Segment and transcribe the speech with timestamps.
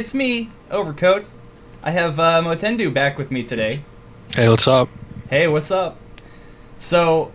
[0.00, 1.28] It's me, Overcoat.
[1.82, 3.84] I have uh, MowtenDoo back with me today.
[4.34, 4.88] Hey, what's up?
[5.28, 5.98] Hey, what's up?
[6.78, 7.32] So,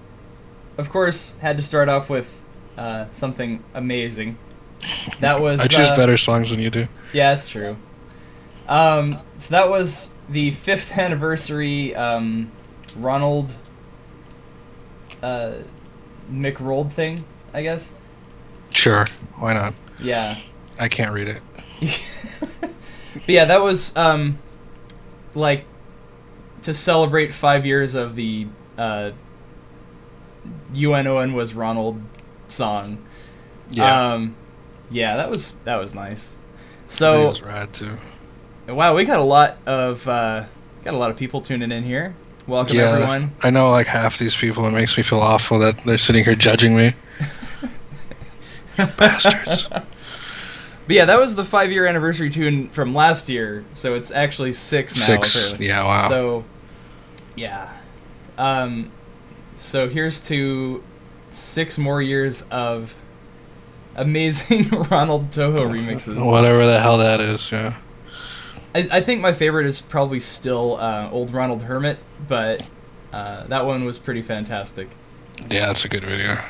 [0.79, 2.43] of course, had to start off with
[2.75, 4.39] uh, something amazing.
[5.19, 5.59] That was.
[5.59, 6.87] I choose uh, better songs than you do.
[7.13, 7.77] Yeah, it's true.
[8.67, 12.51] Um, so that was the fifth anniversary um,
[12.95, 13.55] Ronald
[15.21, 15.51] uh,
[16.31, 17.23] McRolled thing,
[17.53, 17.93] I guess.
[18.71, 19.05] Sure,
[19.35, 19.75] why not?
[19.99, 20.35] Yeah.
[20.79, 21.43] I can't read it.
[23.25, 24.39] But yeah, that was um,
[25.33, 25.65] like
[26.63, 28.47] to celebrate five years of the
[28.77, 29.11] uh,
[30.73, 32.01] UNON was Ronald
[32.47, 33.03] song.
[33.71, 34.35] Yeah, Um,
[34.91, 36.37] yeah, that was that was nice.
[36.85, 37.97] it So was rad too.
[38.67, 40.45] wow, we got a lot of uh,
[40.83, 42.15] got a lot of people tuning in here.
[42.47, 43.35] Welcome yeah, everyone.
[43.41, 44.67] I know like half these people.
[44.67, 46.93] It makes me feel awful that they're sitting here judging me.
[48.97, 49.67] Bastards.
[50.87, 54.53] But yeah, that was the five year anniversary tune from last year, so it's actually
[54.53, 55.05] six now.
[55.05, 55.35] Six.
[55.35, 55.67] apparently.
[55.67, 56.09] Yeah, wow.
[56.09, 56.45] So,
[57.35, 57.75] yeah.
[58.37, 58.91] Um,
[59.55, 60.83] so here's to
[61.31, 62.95] six more years of
[63.95, 66.23] amazing Ronald Touhou remixes.
[66.23, 67.51] Whatever the hell that is.
[67.51, 67.77] Yeah.
[68.75, 72.61] I, I think my favorite is probably still uh, Old Ronald Hermit, but
[73.11, 74.89] uh, that one was pretty fantastic.
[75.49, 76.43] Yeah, that's a good video.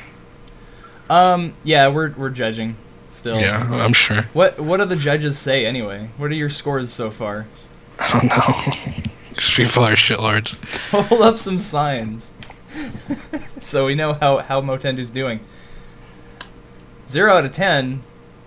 [1.08, 2.76] Um, yeah, we're we're judging
[3.16, 3.40] still.
[3.40, 4.22] Yeah, I'm sure.
[4.32, 6.10] What what do the judges say anyway?
[6.16, 7.46] What are your scores so far?
[7.98, 9.02] I don't know.
[9.34, 10.56] These people are shitlords.
[10.90, 12.32] Hold up some signs.
[13.60, 15.40] so we know how, how MowtenDoo's doing.
[17.08, 18.02] 0 out of 10,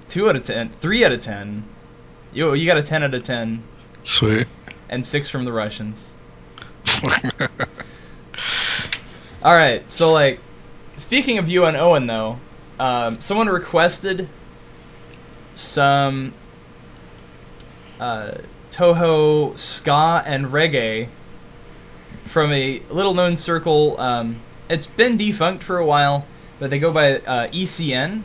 [0.08, 1.64] 2 out of 10, 3 out of 10.
[2.34, 3.64] You, you got a 10 out of 10,
[4.04, 4.48] Sweet.
[4.90, 6.16] and 6 from the Russians.
[9.44, 10.40] Alright, so like,
[10.98, 12.40] speaking of you and Owen though,
[12.80, 14.28] um, someone requested
[15.60, 16.34] some
[18.00, 18.32] uh,
[18.72, 21.10] Touhou ska and reggae
[22.26, 24.00] from a little known circle.
[24.00, 26.26] Um, it's been defunct for a while,
[26.60, 28.22] but they go by uh, ECN,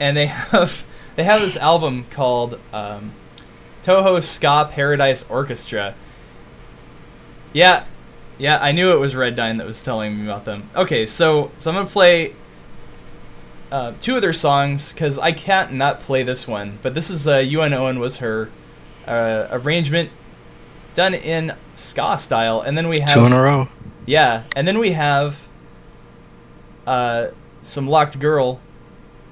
[0.00, 3.12] and they have they have this album called um,
[3.82, 5.94] Touhou Ska Paradise Orchestra.
[7.52, 7.84] Yeah,
[8.38, 10.70] yeah, I knew it was Red Dine that was telling me about them.
[10.74, 12.34] Okay, so so I'm gonna play
[13.74, 16.78] uh, two of their songs because I can't not play this one.
[16.80, 18.48] But this is uh, UN Owen was her
[19.04, 20.10] uh, arrangement
[20.94, 23.68] done in ska style, and then we have Two in a row.
[24.06, 25.48] yeah, and then we have
[26.86, 27.28] uh,
[27.62, 28.60] some Locked Girl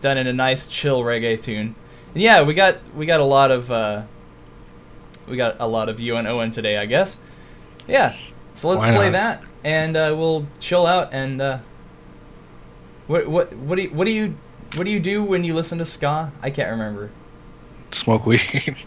[0.00, 1.76] done in a nice chill reggae tune.
[2.12, 4.02] And yeah, we got we got a lot of uh,
[5.28, 7.16] we got a lot of and Owen today, I guess.
[7.86, 8.12] Yeah,
[8.56, 9.40] so let's Why play not?
[9.40, 11.14] that, and uh, we'll chill out.
[11.14, 11.58] And uh,
[13.06, 14.36] what what what do you, what do you
[14.76, 16.32] what do you do when you listen to ska?
[16.42, 17.10] I can't remember.
[17.90, 18.40] Smoke weed.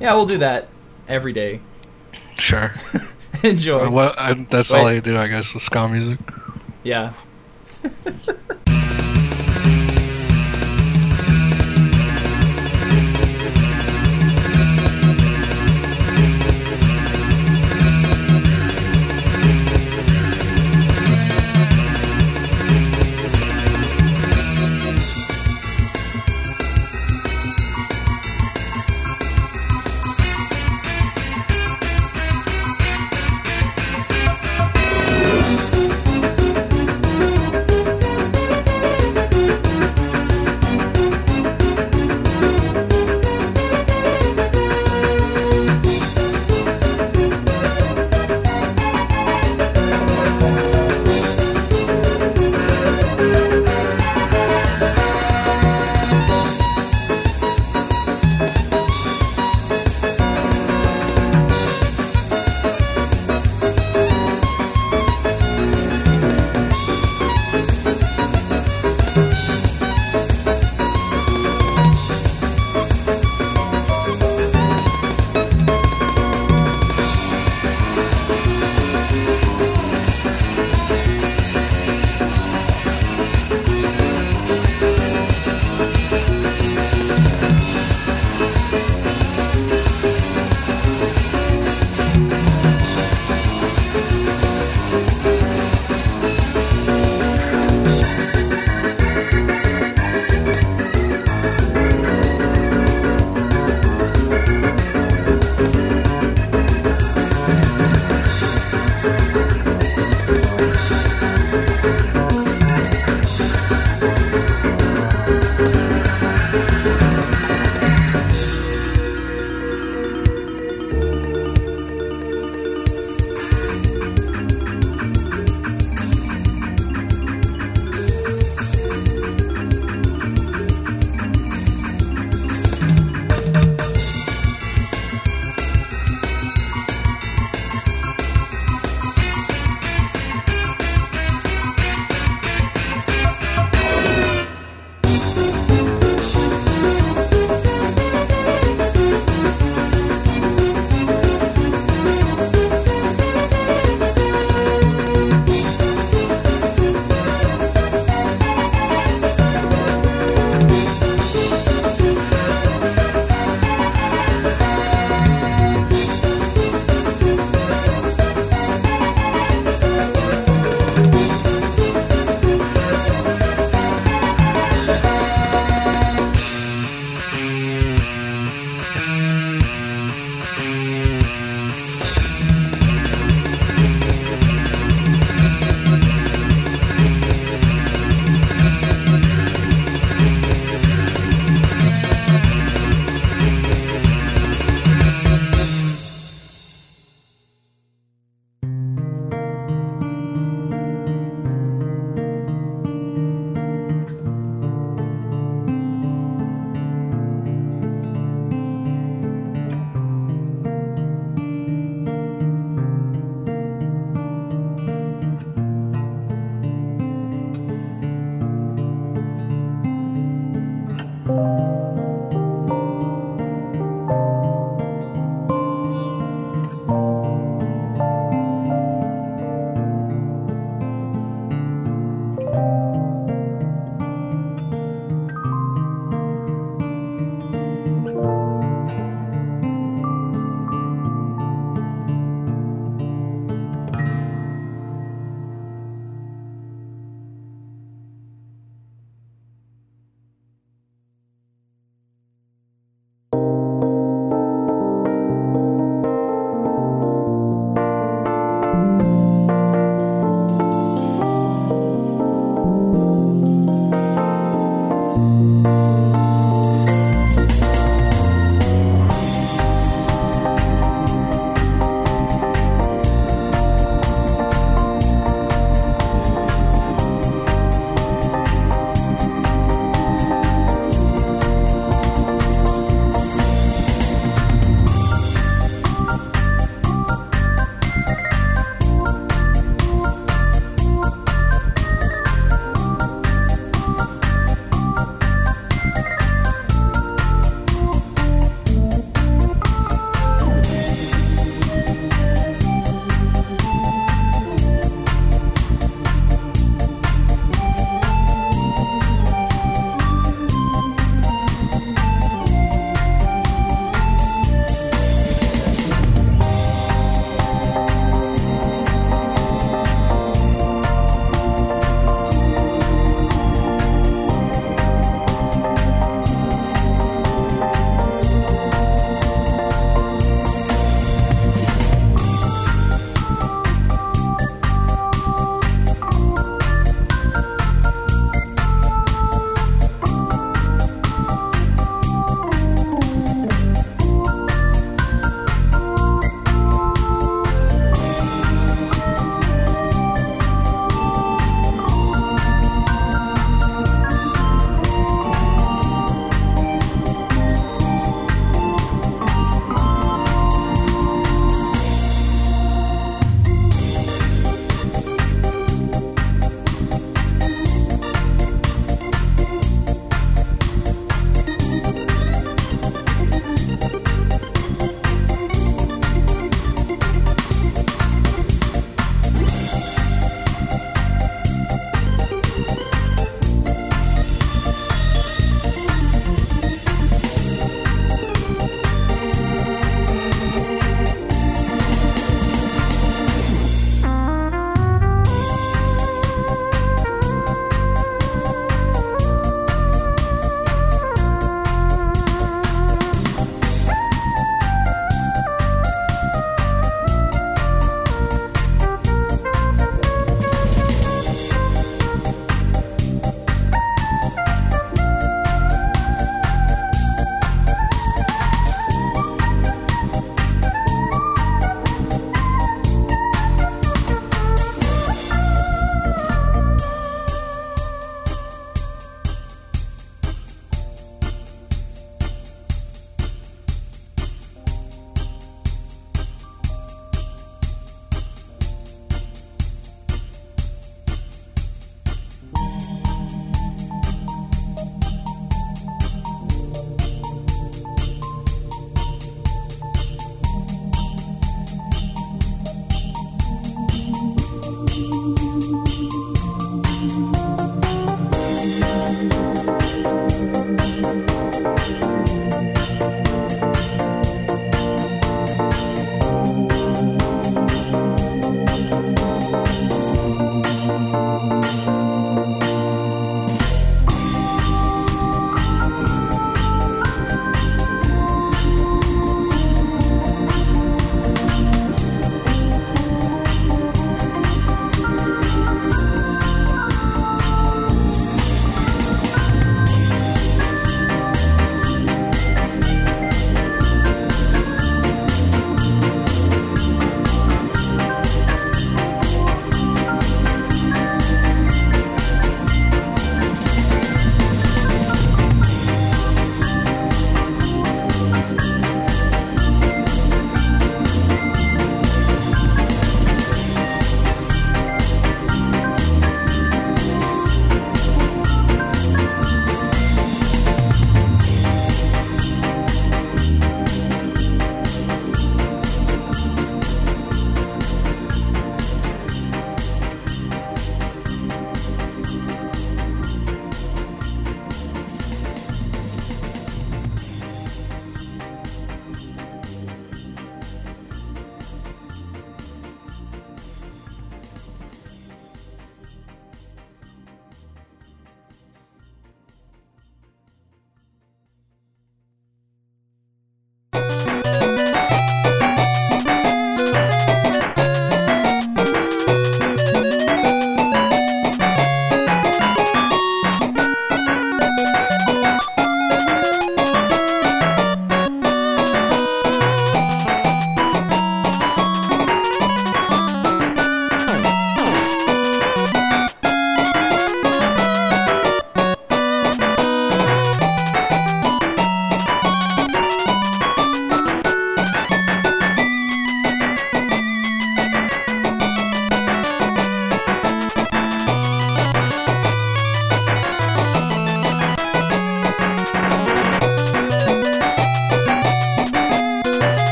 [0.00, 0.68] Yeah, we'll do that
[1.06, 1.60] every day.
[2.36, 2.74] sure.
[3.44, 3.88] Enjoy.
[3.88, 4.18] What?
[4.18, 6.18] I, that's all I do, I guess, with ska music.
[6.82, 7.12] Yeah.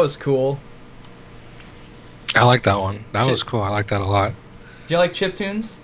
[0.00, 0.58] was cool.
[2.34, 3.04] I like that one.
[3.12, 3.60] That was cool.
[3.62, 4.32] I like that a lot.
[4.86, 5.78] Do you like chip tunes?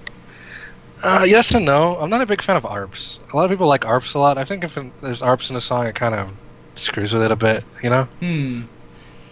[1.03, 1.97] Uh, yes and no.
[1.97, 3.21] I'm not a big fan of ARPs.
[3.33, 4.39] A lot of people like ARPs a lot.
[4.39, 6.31] I think if there's ARPs in a song, it kind of
[6.75, 8.05] screws with it a bit, you know?
[8.21, 8.63] Hmm.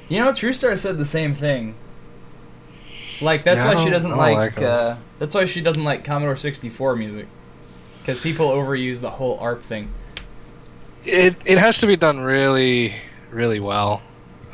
[0.08, 1.74] You know, True Star said the same thing.
[3.22, 4.56] Like that's Yeah, why she doesn't I don't like.
[4.56, 4.64] like 'em.
[4.64, 7.26] uh, that's why she doesn't like Commodore 64 music.
[8.00, 9.88] Because people overuse the whole ARP thing.
[11.04, 12.94] It it has to be done really,
[13.30, 14.02] really well.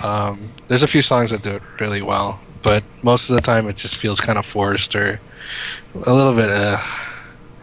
[0.02, 3.68] Um, there's a few songs that do it really well, but most of the time
[3.68, 5.20] it just feels kind of forced or
[6.06, 6.50] a little bit.
[6.50, 6.78] Uh,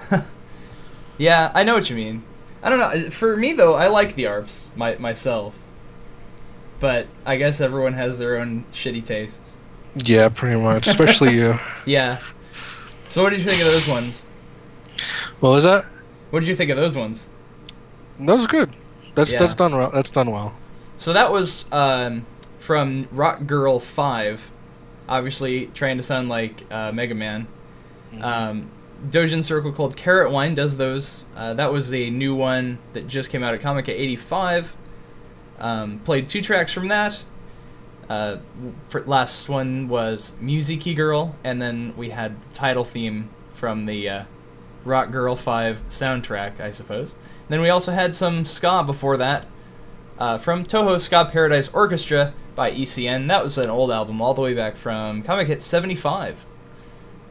[1.18, 2.24] Yeah, I know what you mean.
[2.62, 3.10] I don't know.
[3.10, 5.58] For me though, I like the ARPs my, myself.
[6.80, 9.58] But I guess everyone has their own shitty tastes.
[9.96, 10.86] yeah, pretty much.
[10.88, 11.60] Especially you.
[11.86, 12.20] Yeah.
[13.10, 14.26] So what did you think of those ones?
[15.40, 15.86] What was that?
[16.30, 17.30] What did you think of those ones?
[18.20, 18.76] That was good.
[19.16, 19.40] That's Yeah.
[19.40, 19.90] that's done well.
[19.92, 20.54] That's done well.
[20.98, 22.26] So that was um,
[22.60, 24.52] from Rock Girl 5.
[25.08, 27.48] Obviously, trying to sound like uh, Mega Man.
[28.20, 28.72] Um,
[29.10, 31.26] Doujin Circle called Carrot Wine does those.
[31.36, 34.76] Uh, that was a new one that just came out at Comiket 85.
[35.60, 37.24] Um, played two tracks from that.
[38.10, 38.38] Uh,
[38.90, 44.10] for, last one was MUISIKI GIRL, and then we had the title theme from the
[44.10, 44.24] uh,
[44.84, 47.14] Rock Girl 5 soundtrack, I suppose.
[47.50, 49.46] Then we also had some ska before that
[50.20, 53.28] uh, from Touhou Ska Paradise Orchestra by ECN.
[53.28, 56.46] That was an old album, all the way back from Comiket 75.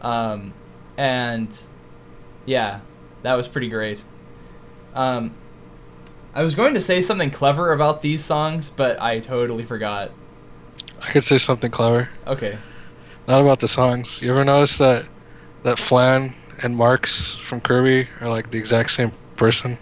[0.00, 0.54] Um,
[0.96, 1.58] and
[2.44, 2.80] yeah,
[3.22, 4.04] that was pretty great.
[4.94, 5.34] Um,
[6.34, 10.12] I was going to say something clever about these songs, but I totally forgot.
[11.00, 12.08] I could say something clever.
[12.26, 12.58] Okay.
[13.26, 14.20] Not about the songs.
[14.22, 15.08] You ever notice that
[15.64, 19.78] that Flan and Marx from Kirby are like the exact same person?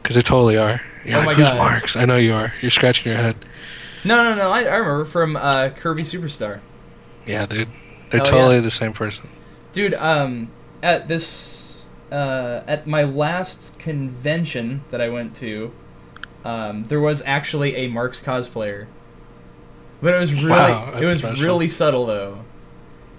[0.00, 0.80] Because they totally are.
[1.06, 1.56] You're Oh like, my who's God.
[1.58, 1.96] Marx?
[1.96, 2.52] I know you are.
[2.60, 3.36] You're scratching your head.
[4.04, 4.50] No, no, no.
[4.50, 6.60] I, I remember from uh, Kirby Superstar.
[7.26, 7.68] Yeah, dude.
[8.10, 8.60] They're Hell totally yeah.
[8.60, 9.28] the same person.
[9.72, 10.50] Dude, um,
[10.82, 15.72] at this, uh, at my last convention that I went to,
[16.44, 18.86] um, there was actually a Marx cosplayer.
[20.00, 21.44] But it was really, Wow, it was special.
[21.44, 22.44] really subtle though.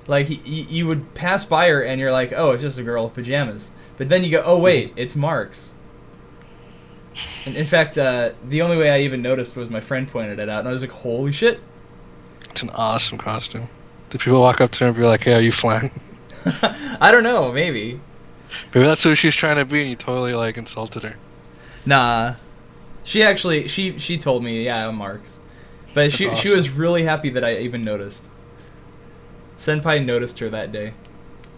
[0.06, 3.06] Like y- you would pass by her and you're like, oh, it's just a girl
[3.06, 3.71] with pajamas.
[3.97, 5.73] But then you go, oh wait, it's Marx.
[7.46, 10.50] And in fact, uh, the only way I even noticed was my friend pointed it
[10.50, 11.60] out, and I was like, holy shit.
[12.50, 13.70] It's an awesome costume.
[14.10, 15.92] Do people walk up to her and be like, hey, are you Flan?
[17.02, 18.00] I don't know, maybe.
[18.74, 21.16] Maybe that's who she's trying to be and you totally like insulted her.
[21.86, 22.36] Nah.
[23.04, 25.40] She actually she she told me, yeah, I'm Marx.
[25.94, 28.30] But she That's she was really happy that I even noticed.
[29.58, 30.94] Senpai noticed her that day.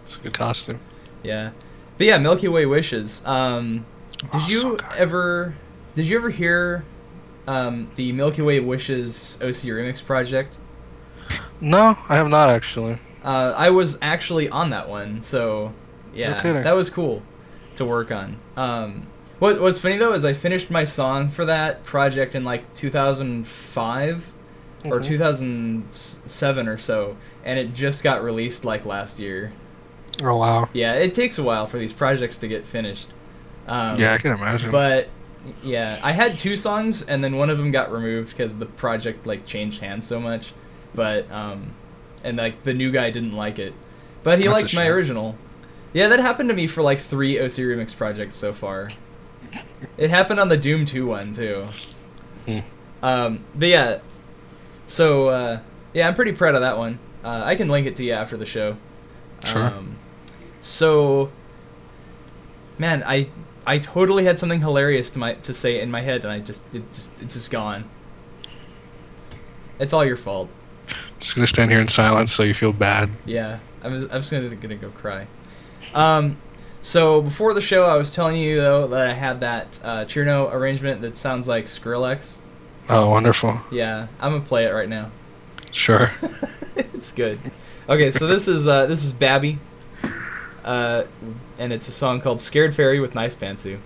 [0.04, 0.80] It's a good costume.
[1.22, 1.50] Yeah.
[1.98, 3.22] But yeah, Milky Way Wishes.
[3.24, 3.86] Um
[4.20, 5.54] did Oh, you ever
[5.94, 6.84] did you ever hear
[7.46, 10.56] um the Milky Way Wishes OC remix project?
[11.60, 12.98] No, I have not actually.
[13.24, 15.72] Uh, I was actually on that one, so
[16.14, 17.22] yeah, No that was cool
[17.76, 18.36] to work on.
[18.56, 19.06] Um,
[19.38, 24.32] what What's funny though is I finished my song for that project in like 2005
[24.84, 25.04] or Mhm.
[25.04, 29.52] 2007 or so, and it just got released like last year.
[30.22, 30.68] Oh wow.
[30.72, 33.08] Yeah, it takes a while for these projects to get finished.
[33.66, 34.70] Um, yeah, I can imagine.
[34.70, 35.08] but
[35.62, 39.26] yeah, I had two songs, and then one of them got removed because the project
[39.26, 40.52] like changed hands so much.
[40.94, 41.72] But um,
[42.24, 43.74] and like the new guy didn't like it,
[44.22, 45.36] but he That's liked my original.
[45.92, 48.90] Yeah, that happened to me for like three OC remix projects so far.
[49.96, 51.66] It happened on the Doom 2 one too.
[52.46, 52.58] Hmm.
[53.02, 53.98] Um, but yeah,
[54.86, 55.60] so uh,
[55.92, 56.98] yeah, I'm pretty proud of that one.
[57.24, 58.76] Uh, I can link it to you after the show.
[59.44, 59.64] Sure.
[59.64, 59.96] Um,
[60.60, 61.30] so,
[62.78, 63.28] man, I
[63.70, 66.64] I totally had something hilarious to my to say in my head, and I just
[66.74, 67.88] it just it's just gone.
[69.78, 70.50] It's all your fault.
[71.20, 73.10] Just gonna stand here in silence so you feel bad.
[73.24, 75.28] Yeah, I'm just, I'm just gonna gonna go cry.
[75.94, 76.36] Um,
[76.82, 80.52] so before the show, I was telling you though that I had that uh, Cirno
[80.52, 82.40] arrangement that sounds like Skrillex.
[82.88, 83.60] Oh, wonderful.
[83.70, 85.12] Yeah, I'm gonna play it right now.
[85.70, 86.10] Sure.
[86.74, 87.38] it's good.
[87.88, 89.58] Okay, so this is uh, this is Babbe,
[90.64, 91.04] uh,
[91.58, 93.78] and it's a song called "Scared Fairy" with Nice Pantsu.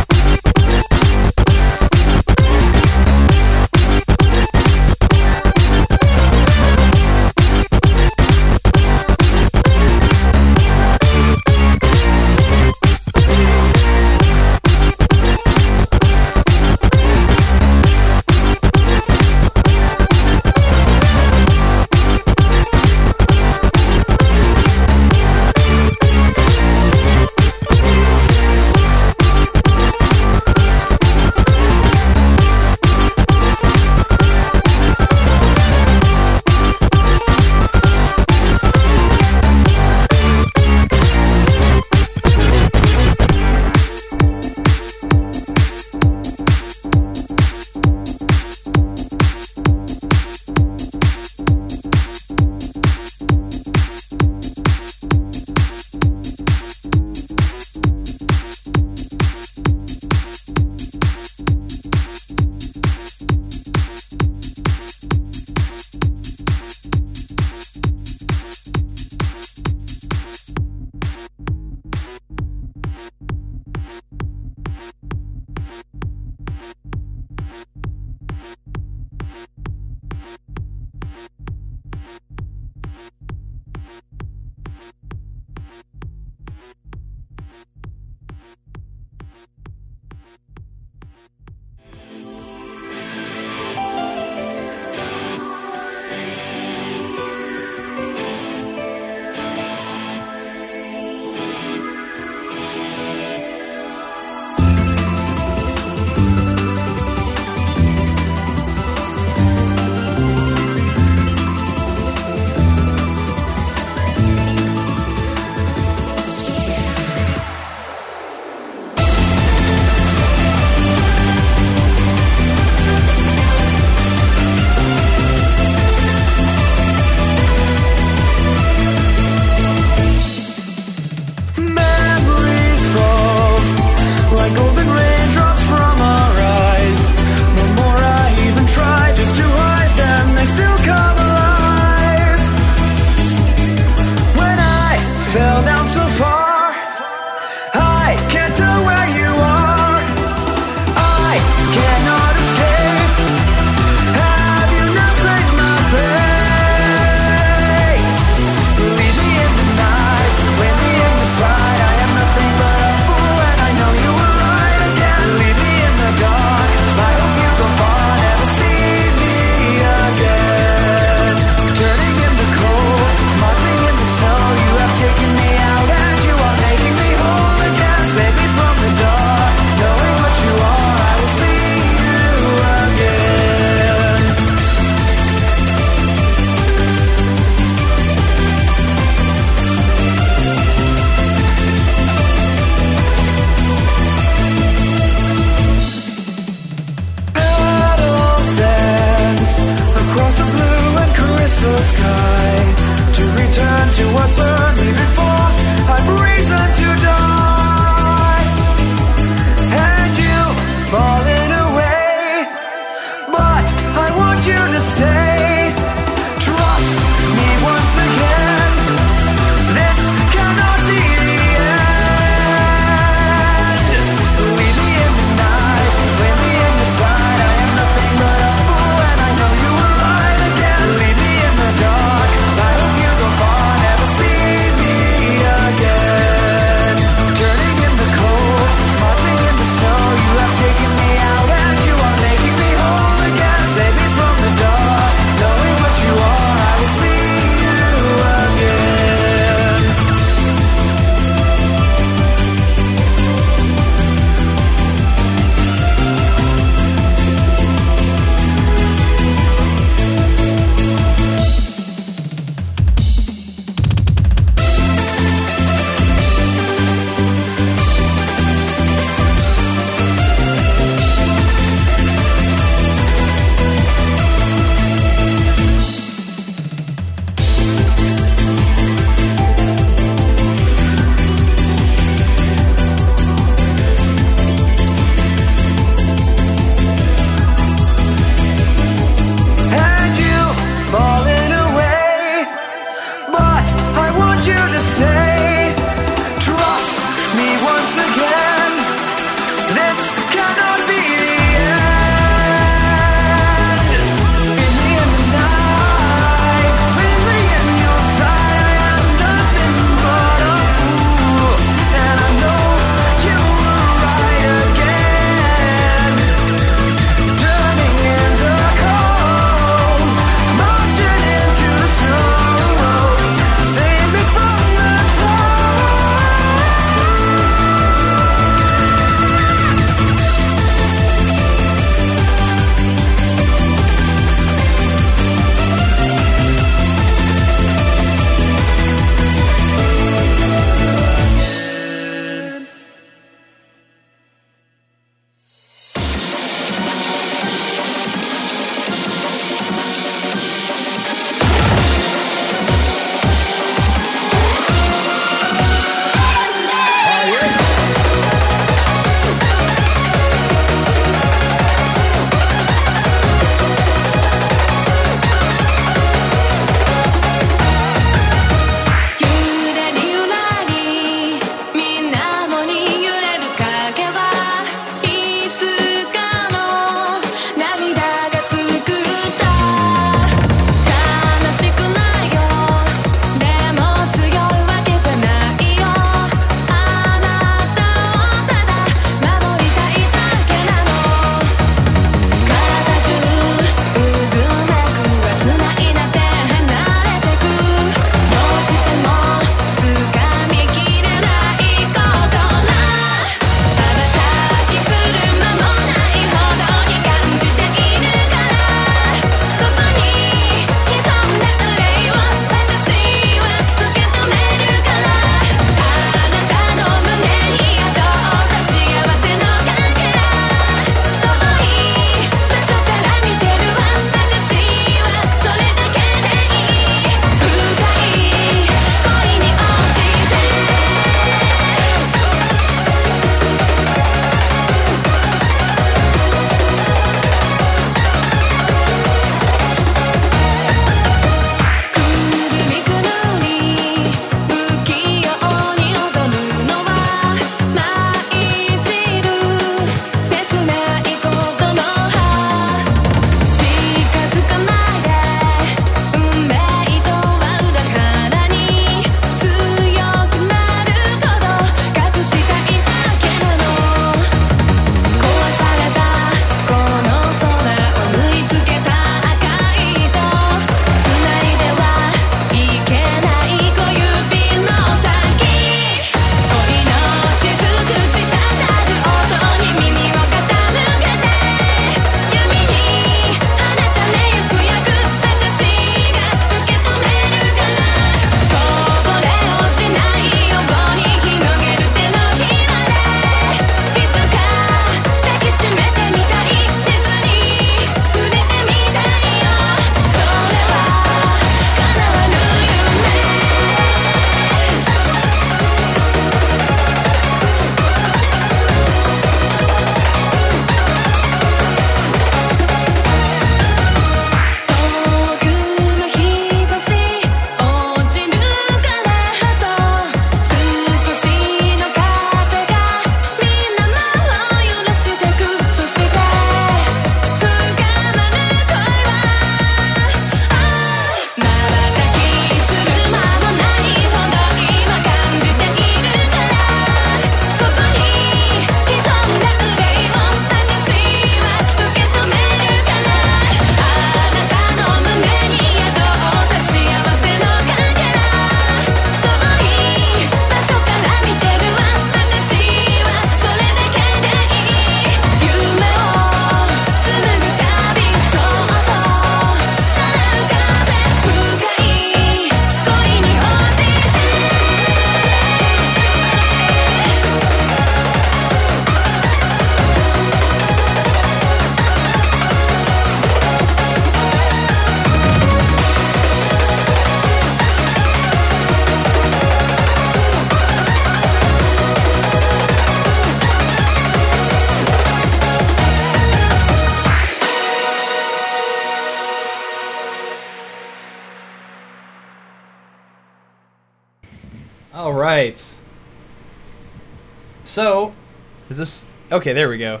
[599.38, 599.52] Okay?
[599.52, 600.00] There we go.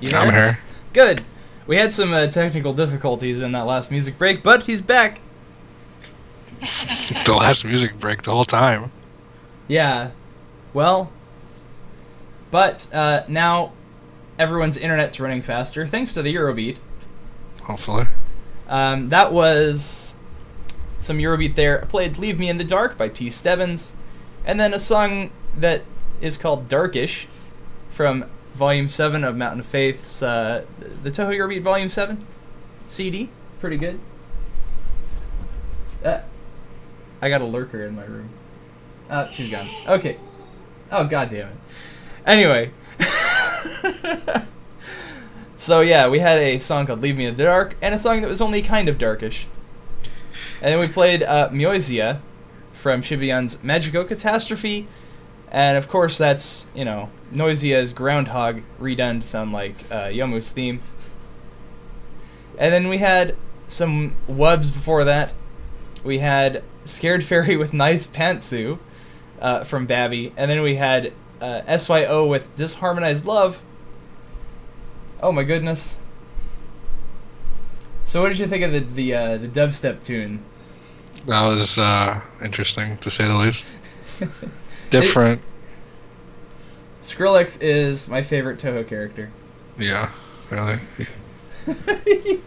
[0.00, 0.58] You I'm here.
[0.92, 1.22] Good.
[1.66, 5.20] We had some uh, technical difficulties in that last music break, but he's back.
[7.26, 8.90] The last music break the whole time.
[9.68, 10.12] Yeah.
[10.72, 11.12] Well,
[12.50, 13.72] but uh, now
[14.38, 16.78] everyone's internet's running faster thanks to the Eurobeat.
[17.62, 18.04] Hopefully.
[18.68, 20.14] Um, that was
[20.96, 21.82] some Eurobeat there.
[21.82, 23.28] I played Leave Me in the Dark by T.
[23.28, 23.92] Stebbins,
[24.46, 25.82] and then a song that
[26.20, 27.28] is called Darkish
[27.94, 28.24] from
[28.54, 30.64] Volume 7 of Mountain of Faith's, uh,
[31.02, 32.26] the Touhou Eurobeat Volume 7
[32.88, 33.28] CD.
[33.60, 34.00] Pretty good.
[36.04, 36.20] Uh,
[37.22, 38.28] I got a lurker in my room.
[39.08, 39.66] Uh, she's gone.
[39.86, 40.18] Okay.
[40.90, 41.56] Oh, god damn it.
[42.26, 42.70] Anyway.
[45.56, 48.20] so, yeah, we had a song called Leave Me in the Dark, and a song
[48.22, 49.46] that was only kind of darkish.
[50.60, 54.88] And then we played uh, from Shibayan's Magical Catastrophe.
[55.54, 60.50] And of course, that's, you know, noisy as Groundhog redone to sound like uh, Youmu's
[60.50, 60.82] theme.
[62.58, 63.36] And then we had
[63.68, 65.32] some wubs before that.
[66.02, 68.80] We had Scared Fairy with Nice Pantsu
[69.40, 70.32] uh, from Babbe.
[70.36, 73.62] And then we had uh, SYO with Disharmonized Love.
[75.22, 75.98] Oh my goodness.
[78.02, 80.44] So what did you think of the the, uh, the dubstep tune?
[81.26, 83.68] That was uh, interesting to say the least.
[85.00, 85.42] Different.
[87.02, 89.30] Skrillex is my favorite Touhou character.
[89.78, 90.10] yeah,
[90.50, 90.80] really.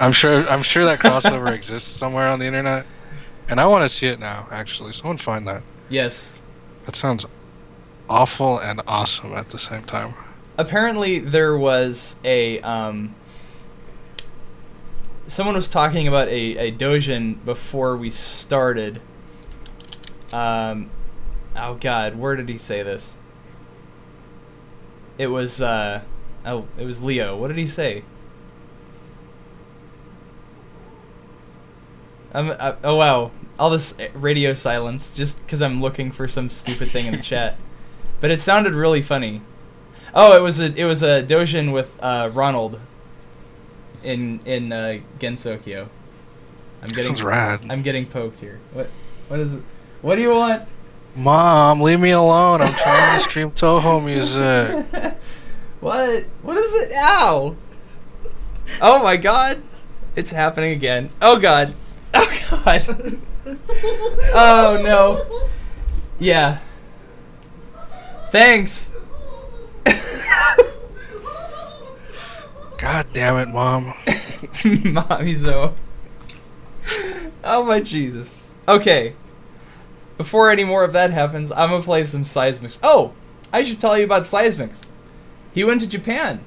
[0.00, 0.48] I'm sure.
[0.48, 2.86] I'm sure that crossover exists somewhere on the internet,
[3.48, 4.48] and I want to see it now.
[4.50, 5.62] Actually, someone find that.
[5.88, 6.34] yes.
[6.84, 7.26] That sounds
[8.08, 10.14] awful and awesome at the same time.
[10.56, 13.14] Apparently there was a um
[15.26, 19.00] someone was talking about a, a doujin before we started.
[20.32, 20.90] Um
[21.56, 23.16] oh god, where did he say this?
[25.18, 26.02] It was uh
[26.44, 27.36] oh, it was Leo.
[27.36, 28.04] What did he say?
[32.34, 36.88] I'm, uh, oh wow, all this radio silence just because I'm looking for some stupid
[36.88, 37.56] thing in the chat,
[38.20, 39.40] but it sounded really funny.
[40.14, 42.80] Oh, it was a it was a doujin with uh, Ronald
[44.02, 45.88] in in uh, Gensokyo.
[46.82, 47.66] I'm getting sounds rad.
[47.70, 48.60] I'm getting poked here.
[48.72, 48.90] What
[49.28, 49.62] what is it?
[50.02, 50.68] What do you want?
[51.16, 52.60] Mom, leave me alone.
[52.60, 54.86] I'm trying to stream Touhou music.
[55.80, 56.24] what?
[56.42, 56.92] What is it?
[56.94, 57.56] Ow!
[58.82, 59.62] Oh my god!
[60.14, 61.10] It's happening again.
[61.20, 61.74] Oh god!
[62.18, 63.20] Oh god!
[64.34, 65.48] oh no!
[66.18, 66.58] Yeah.
[68.30, 68.92] Thanks.
[72.78, 73.92] God damn it, Mom.
[74.04, 75.74] Mamizou.
[77.44, 78.44] Oh my Jesus.
[78.66, 79.14] Okay.
[80.16, 82.78] Before any more of that happens, I'm gonna play some cYsmix.
[82.82, 83.12] Oh,
[83.52, 84.80] I should tell you about cYsmix.
[85.52, 86.44] He went to Japan.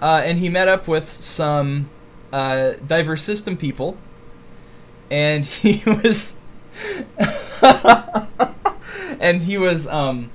[0.00, 1.90] Uh, and he met up with some
[2.32, 3.96] uh, diverse system people.
[5.10, 6.36] And he was.
[9.20, 10.30] and he was um,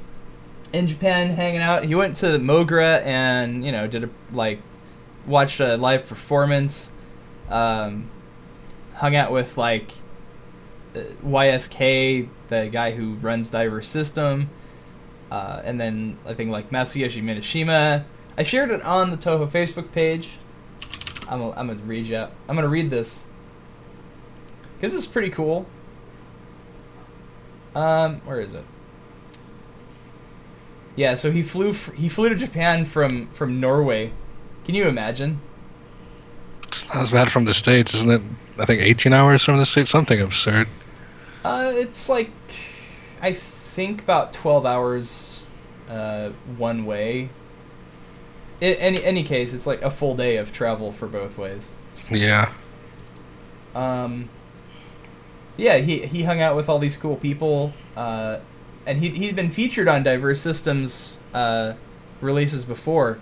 [0.73, 1.85] in Japan hanging out.
[1.85, 4.59] He went to Mogra and, you know, did a, like,
[5.25, 6.91] watched a live performance.
[7.49, 8.09] Um,
[8.95, 9.91] hung out with, like,
[11.25, 14.49] YSK, the guy who runs Diverse System.
[15.31, 18.05] Uh, and then I think like Masayoshi Minoshima.
[18.37, 20.31] I shared it on the Touhou Facebook page.
[21.27, 22.27] I'm gonna, I'm gonna read you.
[22.47, 23.25] I'm gonna read this
[24.75, 25.65] because it's pretty cool.
[27.73, 28.65] Um, where is it?
[30.95, 34.13] Yeah, so he flew f- he flew to Japan from from Norway.
[34.63, 35.41] Can you imagine?
[36.67, 38.21] It's not as bad from the States, isn't it?
[38.57, 39.91] I think 18 hours from the States.
[39.91, 40.67] Something absurd.
[41.45, 42.31] Uh, it's like
[43.21, 45.45] I think about twelve hours,
[45.87, 47.29] uh, one way.
[48.61, 51.71] In any any case, it's like a full day of travel for both ways.
[52.09, 52.51] Yeah.
[53.75, 54.29] Um,
[55.55, 58.39] yeah, he he hung out with all these cool people, uh,
[58.87, 61.73] and he he'd been featured on Diverse Systems uh,
[62.21, 63.19] releases before,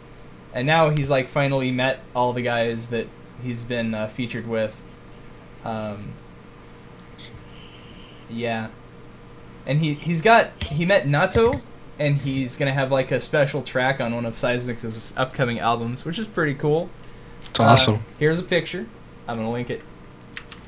[0.54, 3.08] and now he's like finally met all the guys that
[3.44, 4.82] he's been uh, featured with.
[5.66, 6.14] Um,
[8.30, 8.70] yeah,
[9.66, 11.62] and he he's got he met Nato,
[12.00, 16.20] and he's gonna have like a special track on one of cYsmix's upcoming albums, which
[16.20, 16.90] is pretty cool.
[17.50, 18.04] It's Uh, awesome.
[18.20, 18.88] here's a picture.
[19.28, 19.82] I'm gonna link it.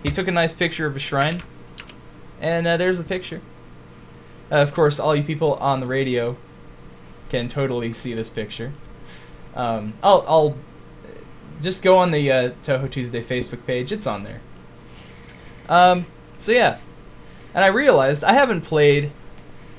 [0.04, 1.42] He took a nice picture of a shrine,
[2.40, 3.42] and uh, there's the picture.
[4.52, 6.38] Uh, of course, all you people on the radio
[7.30, 8.72] can totally see this picture.
[9.56, 10.56] Um, I'll, I'll
[11.62, 13.92] just go on the uh, Touhou Tuesday Facebook page.
[13.92, 14.42] It's on there.
[15.68, 16.06] Um,
[16.38, 16.78] so yeah,
[17.56, 19.12] and I realized I haven't played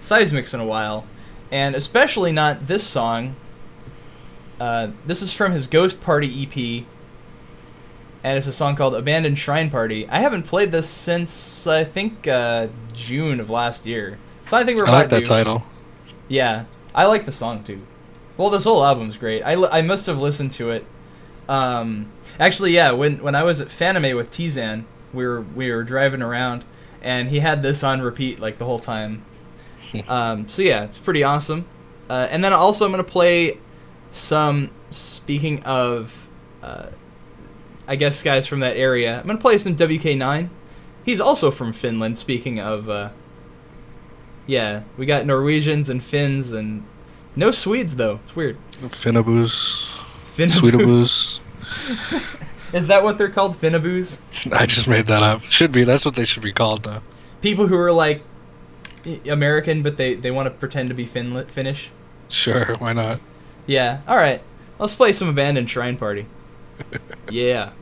[0.01, 1.07] cYsmix in a while,
[1.53, 3.37] and especially not this song.
[4.59, 6.85] Uh, this is from his Ghost Party EP,
[8.25, 10.09] and it's a song called Abandoned Shrine Party.
[10.09, 14.19] I haven't played this since I think uh, June of last year.
[14.47, 15.27] So I think we're I like that due.
[15.27, 15.63] title.
[16.29, 16.65] Yeah,
[16.95, 17.81] I like the song too.
[18.39, 19.43] Well, this whole album's great.
[19.43, 20.87] I, I must have listened to it.
[21.49, 22.11] Um,
[22.41, 26.23] actually, yeah, when when I was at Fanime with Tizan, we were we were driving
[26.23, 26.65] around,
[27.07, 29.25] and he had this on repeat like the whole time.
[30.09, 31.65] um, so yeah, it's pretty awesome.
[32.11, 33.59] Uh, and then also I'm gonna play
[34.11, 34.71] some.
[34.91, 36.29] Speaking of,
[36.63, 36.87] uh,
[37.89, 40.49] I guess guys from that area, I'm gonna play some WK9.
[41.05, 42.19] He's also from Finland.
[42.19, 42.89] Speaking of.
[42.89, 43.11] Uh,
[44.49, 46.85] yeah, we got Norwegians and Finns and
[47.35, 48.21] no Swedes though.
[48.25, 48.57] It's weird.
[48.73, 51.41] Finnaboos, Fin- Sweetaboos.
[52.73, 53.57] Is that what they're called?
[53.57, 54.21] Finnaboos?
[54.53, 55.43] I just made that up.
[55.43, 55.85] Should be.
[55.85, 57.03] That's what they should be called, though.
[57.43, 58.23] People who are like
[59.29, 61.91] American, but they, they want to pretend to be Fin- Finnish.
[62.29, 63.21] Sure, why not?
[63.67, 64.01] Yeah.
[64.09, 64.43] All right.
[64.79, 66.27] Let's play some Abandoned Shrine Party.
[67.31, 67.73] yeah.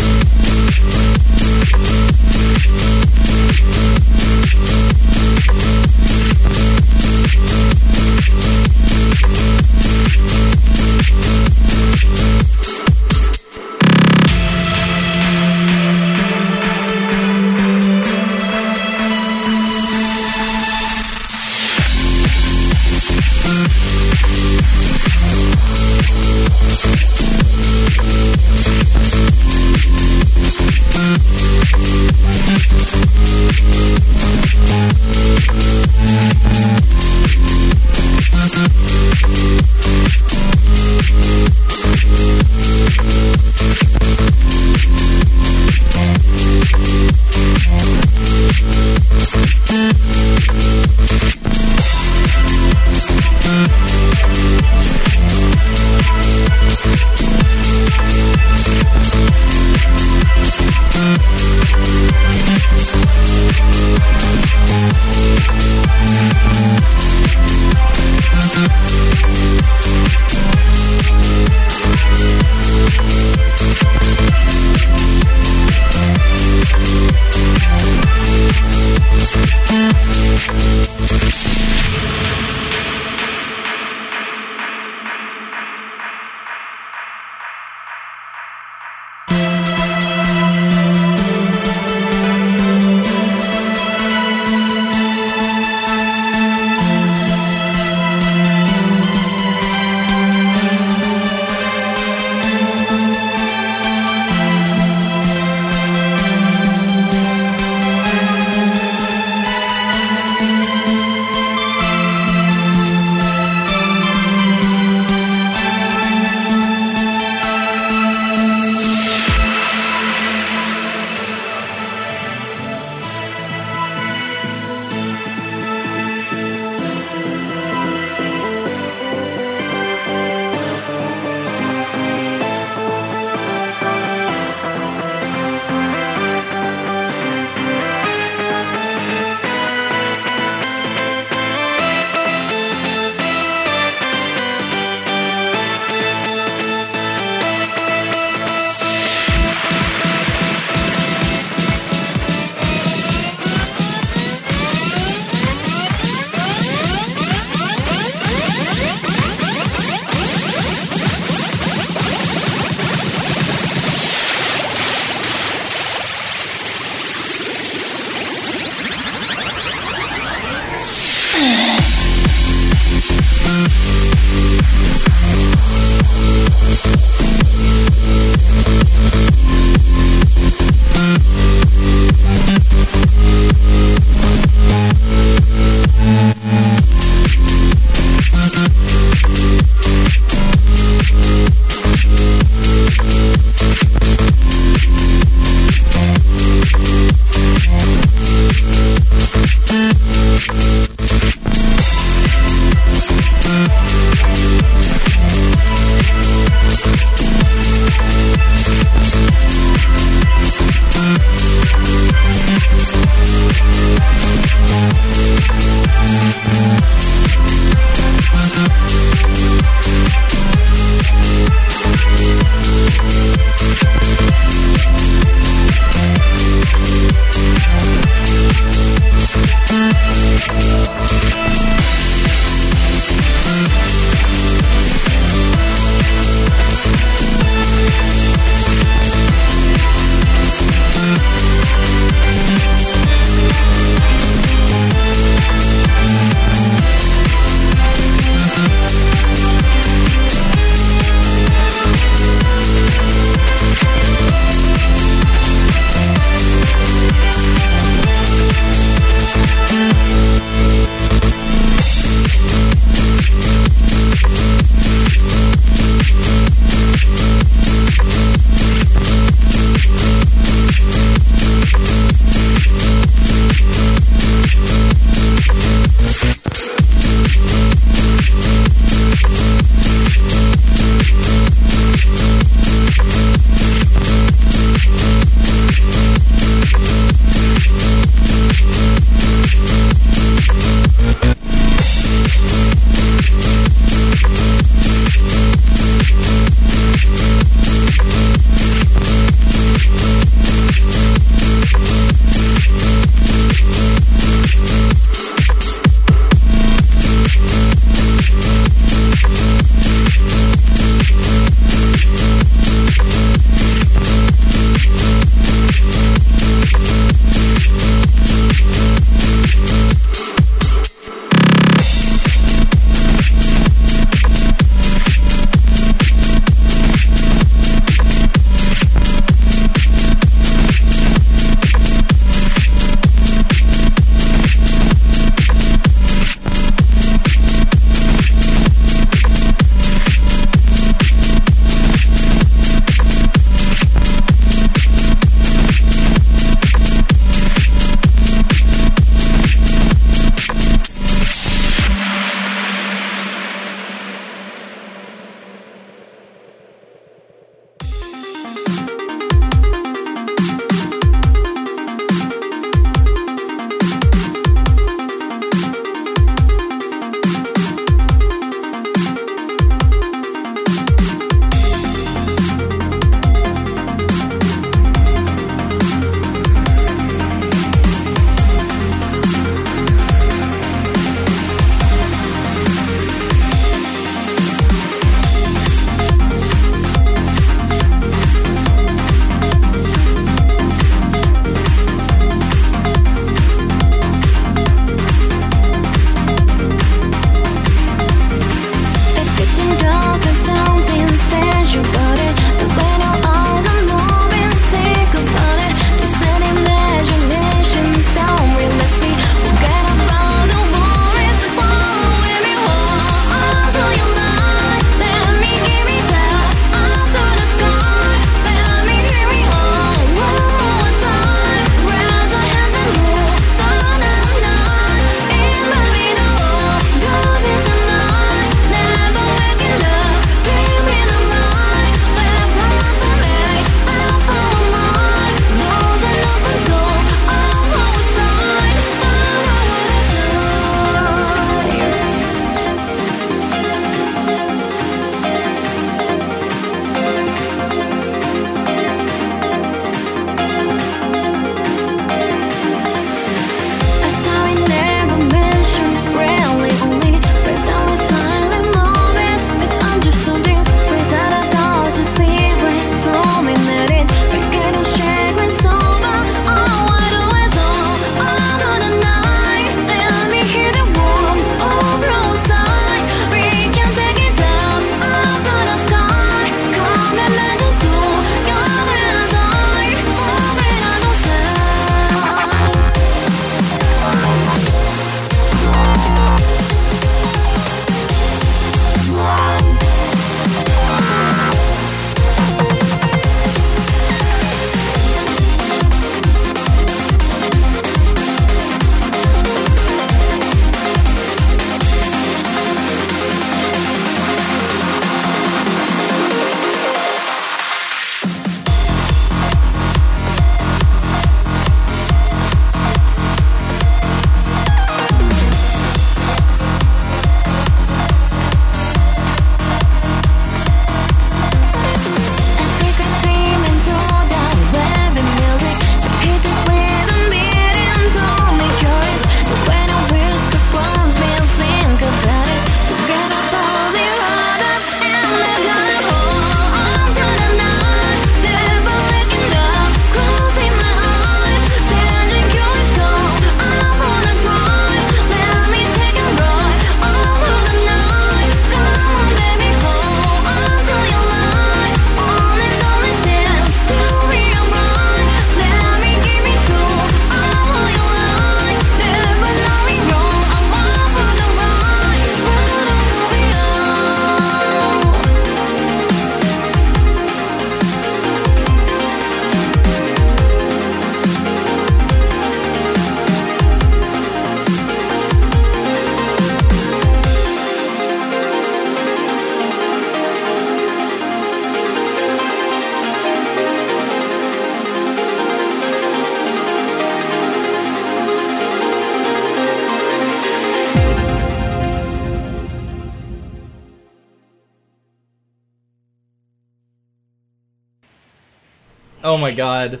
[599.50, 600.00] My god,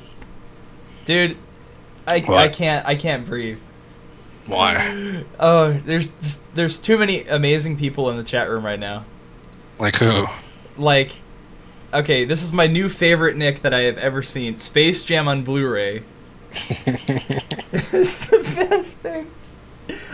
[1.04, 1.36] dude,
[2.06, 3.58] I I can't I can't breathe.
[4.46, 5.24] Why?
[5.40, 6.12] Oh, there's
[6.54, 9.04] there's too many amazing people in the chat room right now.
[9.78, 10.26] Like who?
[10.76, 11.12] Like,
[11.92, 14.58] okay, this is my new favorite Nick that I have ever seen.
[14.58, 16.02] Space Jam on Blu-ray.
[16.52, 19.30] it's the best thing.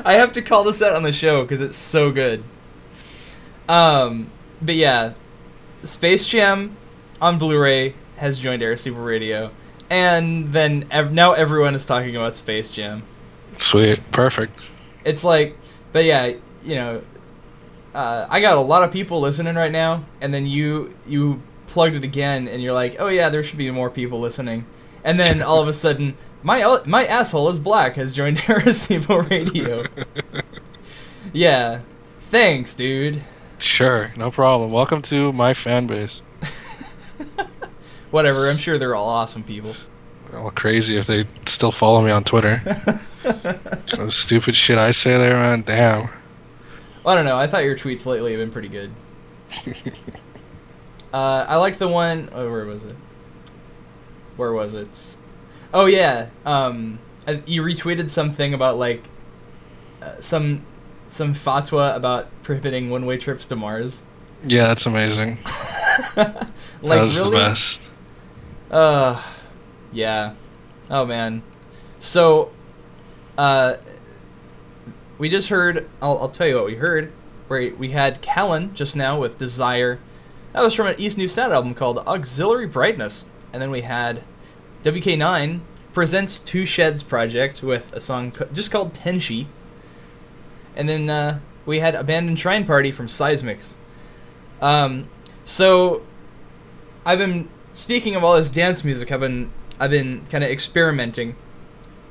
[0.04, 2.42] I have to call this out on the show because it's so good.
[3.68, 4.30] Um,
[4.62, 5.14] but yeah,
[5.82, 6.76] Space Jam
[7.20, 9.50] on Blu-ray has joined Arecibo Radio,
[9.90, 13.02] and then ev- now everyone is talking about Space Jam.
[13.58, 14.00] Sweet.
[14.12, 14.66] Perfect.
[15.04, 15.56] It's like,
[15.92, 16.34] but yeah,
[16.64, 17.02] you know,
[17.94, 21.94] uh, I got a lot of people listening right now, and then you you plugged
[21.94, 24.66] it again, and you're like, oh yeah, there should be more people listening,
[25.04, 29.84] and then all of a sudden, my my asshole is black has joined Arecibo Radio.
[31.32, 31.80] yeah,
[32.22, 33.22] thanks, dude.
[33.58, 34.12] Sure.
[34.16, 34.68] No problem.
[34.70, 36.20] Welcome to my fan base.
[38.16, 38.48] Whatever.
[38.48, 39.76] I'm sure they're all awesome people.
[40.32, 42.62] All crazy if they still follow me on Twitter.
[43.22, 45.60] the stupid shit I say there, man.
[45.60, 46.08] Damn.
[47.04, 47.36] I don't know.
[47.36, 48.90] I thought your tweets lately have been pretty good.
[51.12, 52.30] uh, I like the one.
[52.32, 52.96] Oh, where was it?
[54.38, 55.18] Where was it?
[55.74, 56.30] Oh yeah.
[56.46, 56.98] Um,
[57.28, 59.04] I- you retweeted something about like
[60.00, 60.64] uh, some
[61.10, 64.04] some fatwa about prohibiting one-way trips to Mars.
[64.42, 65.36] Yeah, that's amazing.
[66.16, 66.48] like that
[66.82, 67.30] was really?
[67.32, 67.82] the best.
[68.70, 69.22] Uh,
[69.92, 70.34] yeah.
[70.90, 71.42] Oh man.
[71.98, 72.52] So,
[73.38, 73.76] uh,
[75.18, 75.88] we just heard.
[76.02, 77.12] I'll, I'll tell you what we heard.
[77.48, 79.98] Where we had Callan just now with Desire.
[80.52, 84.22] That was from an EastNewSound album called Auxiliary Brightness, and then we had
[84.82, 85.60] WK9
[85.92, 89.46] presents Two Sheds project with a song just called Tenshi.
[90.74, 93.74] And then uh, we had Abandoned Shrine Party from cYsmix.
[94.60, 95.08] Um,
[95.44, 96.02] so
[97.04, 99.12] I've been speaking of all this dance music.
[99.12, 101.36] I've been I've been kind of experimenting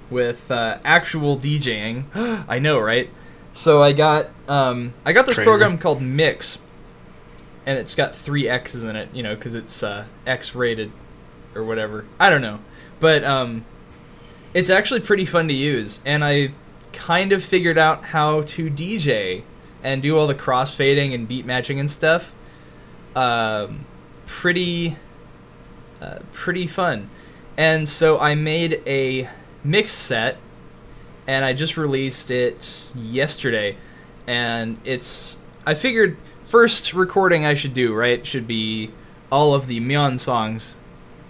[0.09, 2.05] with uh, actual DJing.
[2.47, 3.09] I know, right?
[3.53, 5.49] So I got um, I got this Traitor.
[5.49, 6.59] program called Mixxx,
[7.65, 9.09] and it's got three X's in it.
[9.13, 10.91] You know, because it's uh, X rated
[11.55, 12.05] or whatever.
[12.19, 12.59] I don't know,
[12.99, 13.65] but um,
[14.53, 16.53] it's actually pretty fun to use, and I
[16.93, 19.43] kind of figured out how to DJ
[19.83, 22.33] and do all the crossfading and beat matching and stuff.
[23.15, 23.85] Um,
[24.25, 24.97] pretty,
[26.01, 27.09] uh, pretty fun.
[27.57, 29.29] And so I made a
[29.63, 30.37] mix set,
[31.27, 33.77] and I just released it yesterday.
[34.27, 38.91] And it's I figured first recording I should do right should be
[39.31, 40.77] all of the Myeon songs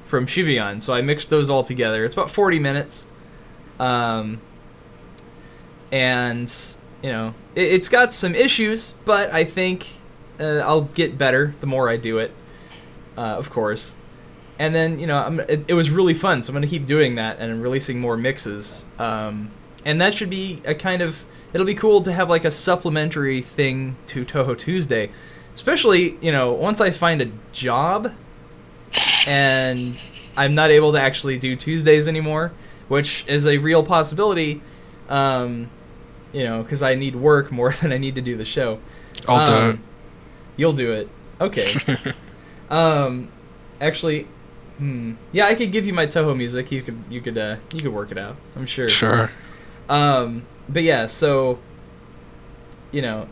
[0.05, 0.81] from Shibayan.
[0.81, 2.05] So I mixed those all together.
[2.05, 3.05] It's about 40 minutes.
[3.79, 4.39] Um,
[5.91, 6.53] and
[7.01, 9.87] you know it, it's got some issues, but I think
[10.39, 12.31] uh, I'll get better the more I do it.
[13.17, 13.95] Uh, of course,
[14.59, 17.15] and then you know I'm, it, it was really fun, so I'm gonna keep doing
[17.15, 18.85] that and releasing more mixes.
[18.99, 19.51] Um,
[19.83, 23.41] and that should be a kind of it'll be cool to have like a supplementary
[23.41, 25.09] thing to Touhou Tuesday,
[25.53, 28.13] especially you know once I find a job
[29.27, 29.99] and
[30.37, 32.51] I'm not able to actually do Tuesdays anymore,
[32.87, 34.61] which is a real possibility.
[35.09, 35.69] Um,
[36.33, 38.79] you know, because I need work more than I need to do the show.
[39.27, 39.83] I'll do Um,
[40.57, 41.09] You'll do it.
[41.41, 41.73] Okay.
[42.69, 43.29] um,
[43.81, 44.27] actually,
[44.77, 45.13] hmm.
[45.31, 46.71] Yeah, I could give you my Touhou music.
[46.71, 48.35] You could, you could, uh, you could work it out.
[48.55, 48.87] I'm sure.
[48.87, 49.31] sure.
[49.89, 51.59] Um, but yeah, so
[52.91, 53.27] you know,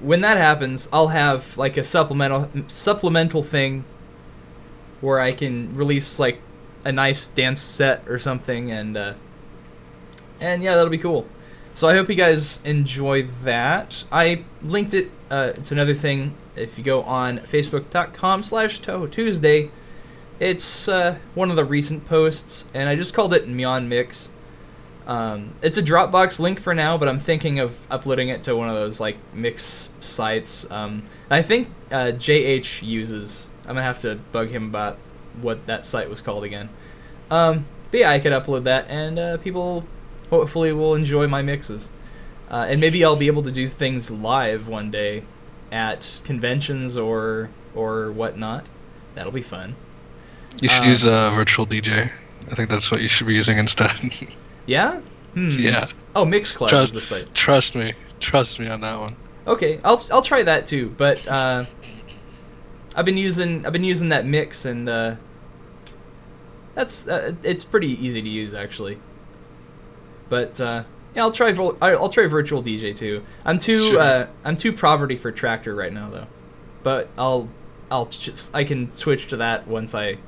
[0.00, 3.84] when that happens, I'll have like a supplemental supplemental thing
[5.00, 6.40] where I can release like
[6.84, 9.14] a nice dance set or something, and uh,
[10.40, 11.26] and yeah, that'll be cool.
[11.74, 14.04] So I hope you guys enjoy that.
[14.10, 15.10] I linked it.
[15.30, 16.34] Uh, it's another thing.
[16.56, 19.70] If you go on Facebook.com slash Touhou Tuesday,
[20.40, 24.30] it's uh, one of the recent posts, and I just called it Myeon Mix.
[25.06, 28.68] Um, it's a Dropbox link for now, but I'm thinking of uploading it to one
[28.68, 30.70] of those like mix sites.
[30.70, 33.48] Um, I think uh, JH uses.
[33.62, 34.98] I'm gonna have to bug him about
[35.40, 36.68] what that site was called again.
[37.30, 39.84] Um, but yeah, I could upload that, and uh, people
[40.30, 41.90] hopefully will enjoy my mixes.
[42.50, 45.24] Uh, and maybe I'll be able to do things live one day
[45.72, 48.66] at conventions or or whatnot.
[49.14, 49.74] That'll be fun.
[50.60, 52.10] You should Um, use a virtual DJ.
[52.50, 53.92] I think that's what you should be using instead.
[54.66, 55.00] Yeah.
[55.32, 55.50] Hmm.
[55.58, 55.88] yeah.
[56.14, 57.34] Oh, Mixcloud is Trust, the site.
[57.34, 57.94] trust me.
[58.20, 59.16] Trust me on that one.
[59.46, 60.90] Okay, I'll I'll try that too.
[60.96, 61.64] But uh,
[62.94, 65.14] I've been using I've been using that mix and uh,
[66.74, 68.98] that's uh, it's pretty easy to use actually.
[70.28, 73.24] But uh, yeah, I'll try I'll try virtual DJ too.
[73.46, 74.00] I'm too Sure.
[74.00, 76.26] uh, I'm too poverty for Traktor right now though.
[76.82, 77.48] But I'll
[77.90, 80.18] I'll just I can switch to that once I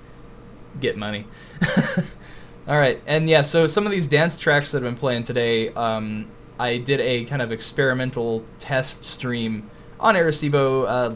[0.79, 1.27] get money.
[2.69, 5.71] All right, and yeah, so some of these dance tracks that I've been playing today,
[5.71, 6.29] um,
[6.59, 11.15] I did a kind of experimental test stream on Arecibo uh,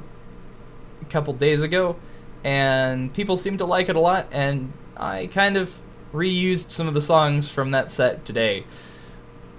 [1.01, 1.97] a couple days ago,
[2.43, 5.73] and people seemed to like it a lot, and I kind of
[6.13, 8.65] reused some of the songs from that set today.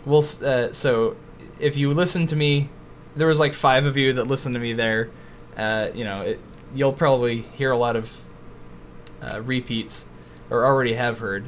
[0.05, 1.15] We'll, uh, so
[1.59, 2.69] if you listen to me,
[3.15, 5.09] there was like five of you that listened to me there.
[5.55, 6.39] Uh, you know, it,
[6.73, 8.11] you'll probably hear a lot of
[9.21, 10.07] uh, repeats,
[10.49, 11.45] or already have heard.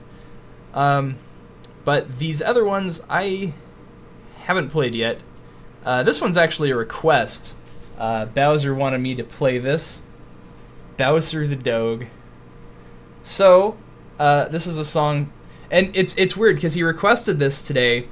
[0.73, 1.17] Um,
[1.85, 3.53] but these other ones I
[4.39, 5.23] haven't played yet.
[5.85, 7.55] Uh, this one's actually a request.
[7.97, 10.01] Uh, Bowser wanted me to play this.
[10.97, 12.05] Bowser the Dog.
[13.23, 13.77] So,
[14.19, 15.31] uh, this is a song,
[15.69, 18.07] and it's it's weird because he requested this today,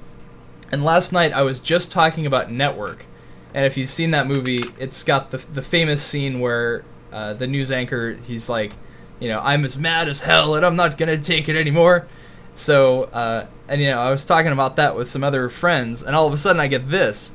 [0.71, 3.05] and last night I was just talking about Network,
[3.53, 7.47] and if you've seen that movie, it's got the the famous scene where uh, the
[7.47, 8.73] news anchor he's like,
[9.19, 12.07] you know, I'm as mad as hell and I'm not gonna take it anymore.
[12.53, 16.15] So, uh, and you know, I was talking about that with some other friends, and
[16.15, 17.33] all of a sudden I get this,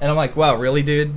[0.00, 1.14] and I'm like, wow, really, dude?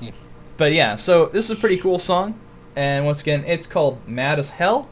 [0.56, 2.38] but yeah, so this is a pretty cool song,
[2.76, 4.88] and once again, it's called Mad as Hell.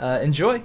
[0.00, 0.62] Uh, enjoy.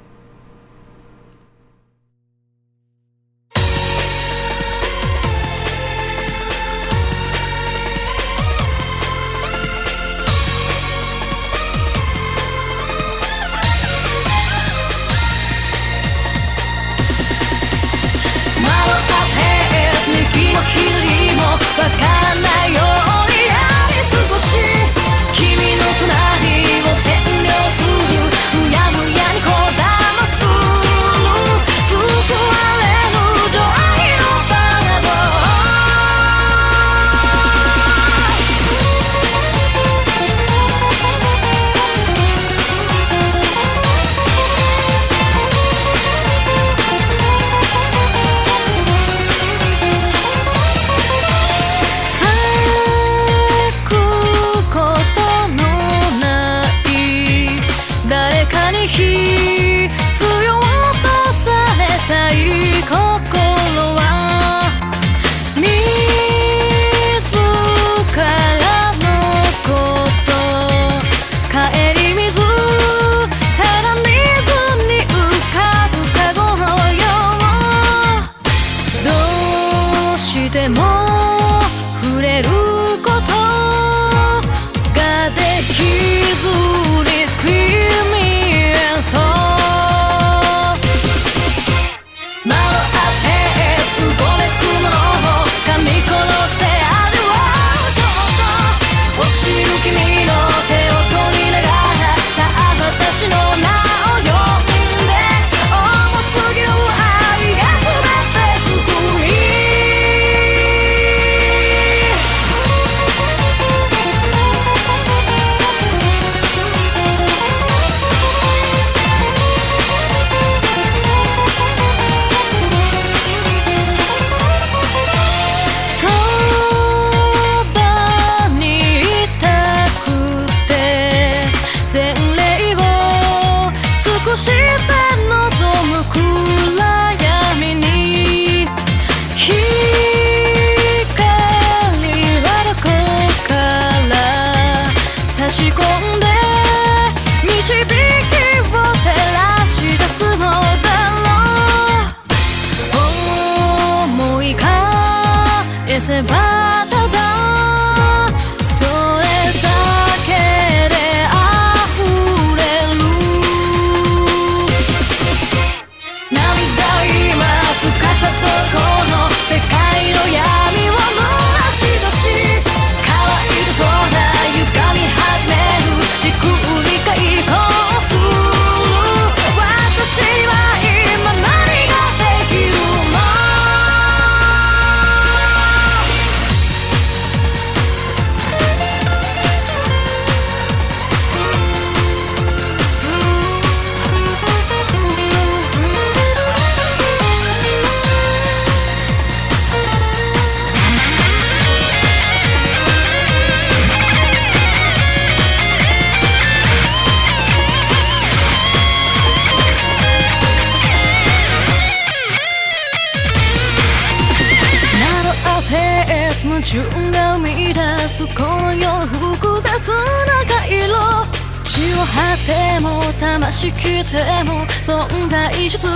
[225.36, 225.92] 愛し続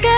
[0.00, 0.11] け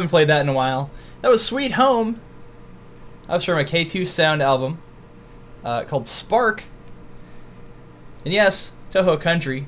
[0.00, 0.90] Haven't played that in a while.
[1.20, 2.18] That was Sweet Home.
[3.26, 4.80] That was from a K2 Sound album
[5.62, 6.62] uh, called Spark.
[8.24, 9.66] And yes, Touhou Country.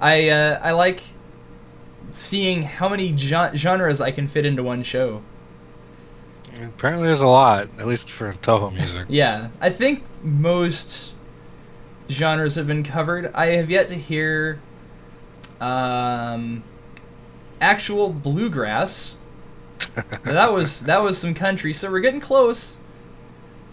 [0.00, 1.00] I uh, I like
[2.10, 5.22] seeing how many gen- genres I can fit into one show.
[6.60, 9.06] Apparently, there's a lot, at least for Touhou music.
[9.08, 11.14] Yeah, I think most
[12.10, 13.30] genres have been covered.
[13.32, 14.60] I have yet to hear
[15.60, 16.64] um,
[17.60, 19.16] actual bluegrass.
[20.24, 22.78] That was that was some country, so we're getting close.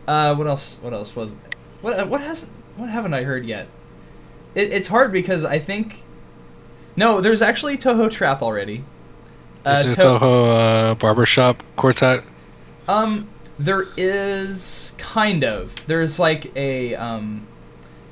[0.07, 0.80] Uh, what else?
[0.81, 1.35] What else was?
[1.81, 3.68] What what has what haven't I heard yet?
[4.55, 6.03] It, it's hard because I think
[6.95, 8.76] no, there's actually Touhou Trap already.
[8.76, 8.84] Is
[9.65, 12.23] Uh, there To- Touhou uh, Barbershop Quartet?
[12.88, 13.27] Um,
[13.59, 15.76] there is kind of.
[15.88, 17.45] There's like a um,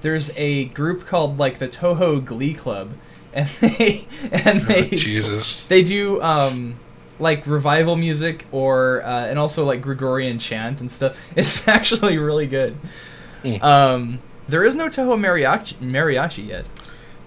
[0.01, 2.93] there's a group called like the Touhou Glee Club,
[3.35, 5.61] and they and Oh, they Jesus.
[5.67, 6.75] they do um
[7.19, 11.17] like revival music or uh, and also like Gregorian chant and stuff.
[11.35, 12.75] It's actually really good.
[13.43, 13.61] Hmm.
[13.63, 16.67] Um, there is no Touhou mariachi mariachi yet.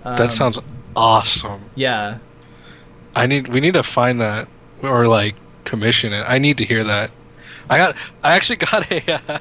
[0.05, 0.59] Um, That sounds
[0.97, 1.71] awesome.
[1.77, 2.19] yeah.
[3.15, 3.49] I need.
[3.55, 4.49] We need to find that
[4.83, 6.25] or like commission it.
[6.29, 7.11] I need to hear that.
[7.69, 7.97] I got.
[8.23, 9.15] I actually got a.
[9.33, 9.39] Uh,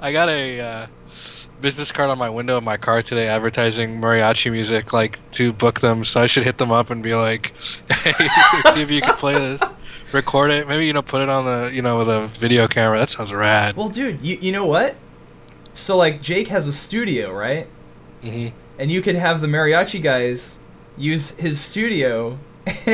[0.00, 0.86] I got a uh,
[1.60, 5.80] business card on my window of my car today, advertising mariachi music, like to book
[5.80, 6.04] them.
[6.04, 7.52] So I should hit them up and be like,
[7.90, 8.12] "Hey,
[8.74, 9.62] see if you can play this,
[10.12, 10.68] record it.
[10.68, 12.98] Maybe you know, put it on the you know with a video camera.
[12.98, 14.96] That sounds rad." Well, dude, you you know what?
[15.72, 17.66] So like Jake has a studio, right?
[18.22, 18.48] hmm
[18.80, 20.58] and you could have the mariachi guys
[20.96, 22.38] use his studio.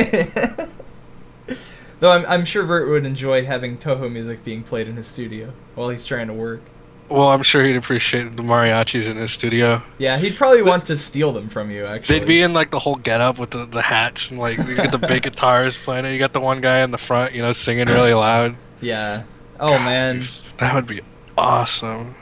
[1.99, 5.53] Though I'm, I'm sure Vert would enjoy having Touhou music being played in his studio
[5.75, 6.61] while he's trying to work.
[7.09, 9.81] Well, I'm sure he'd appreciate the mariachis in his studio.
[9.97, 11.85] Yeah, he'd probably want to steal them from you.
[11.85, 14.75] Actually, They'd be in like the whole getup with the, the hats and like you
[14.75, 16.11] got the big guitars playing it.
[16.11, 18.55] You got the one guy in the front, you know, singing really loud.
[18.81, 19.23] yeah.
[19.59, 20.21] Oh God, man,
[20.57, 21.01] that would be
[21.37, 22.13] awesome.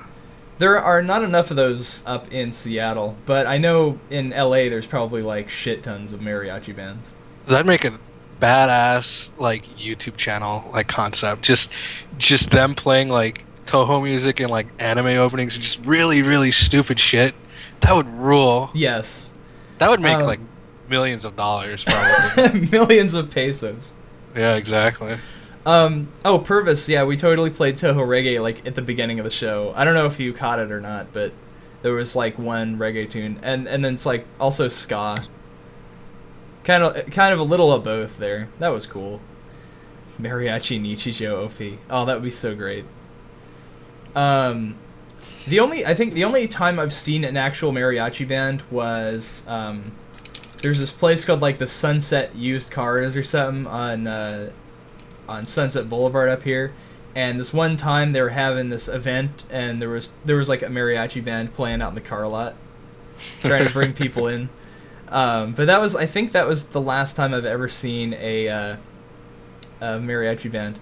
[0.57, 4.87] there are not enough of those up in Seattle, but I know in LA there's
[4.87, 7.13] probably like shit tons of mariachi bands.
[7.47, 7.99] That'd make a
[8.41, 11.41] badass like YouTube channel like concept.
[11.41, 11.71] Just
[12.17, 16.99] just them playing like Touhou music and like anime openings and just really really stupid
[16.99, 17.33] shit.
[17.81, 18.69] That would rule.
[18.73, 19.33] Yes,
[19.79, 20.39] That would make Um, like
[20.89, 22.67] millions of dollars probably.
[22.69, 23.93] millions of pesos.
[24.35, 25.17] yeah, exactly.
[25.65, 26.09] Um.
[26.23, 26.87] Oh, Purvis.
[26.87, 29.73] Yeah, we totally played Touhou reggae like at the beginning of the show.
[29.75, 31.33] I don't know if you caught it or not, but
[31.81, 35.25] there was like one reggae tune, and and then it's like also ska.
[36.63, 38.47] Kind of, kind of a little of both there.
[38.59, 39.21] That was cool.
[40.19, 41.79] Mariachi Nichijou OP.
[41.89, 42.85] Oh, that would be so great.
[44.15, 44.75] Um,
[45.47, 49.91] the only I think the only time I've seen an actual mariachi band was um,
[50.61, 54.51] there's this place called like the Sunset Used Cars or something on uh,
[55.27, 56.73] on Sunset Boulevard up here.
[57.13, 60.63] And this one time they were having this event, and there was there was like
[60.63, 62.55] a mariachi band playing out in the car lot,
[63.39, 64.49] trying to bring people in.
[65.09, 68.49] Um, but that was I think that was the last time I've ever seen a,
[68.49, 68.77] uh,
[69.79, 70.79] a mariachi band.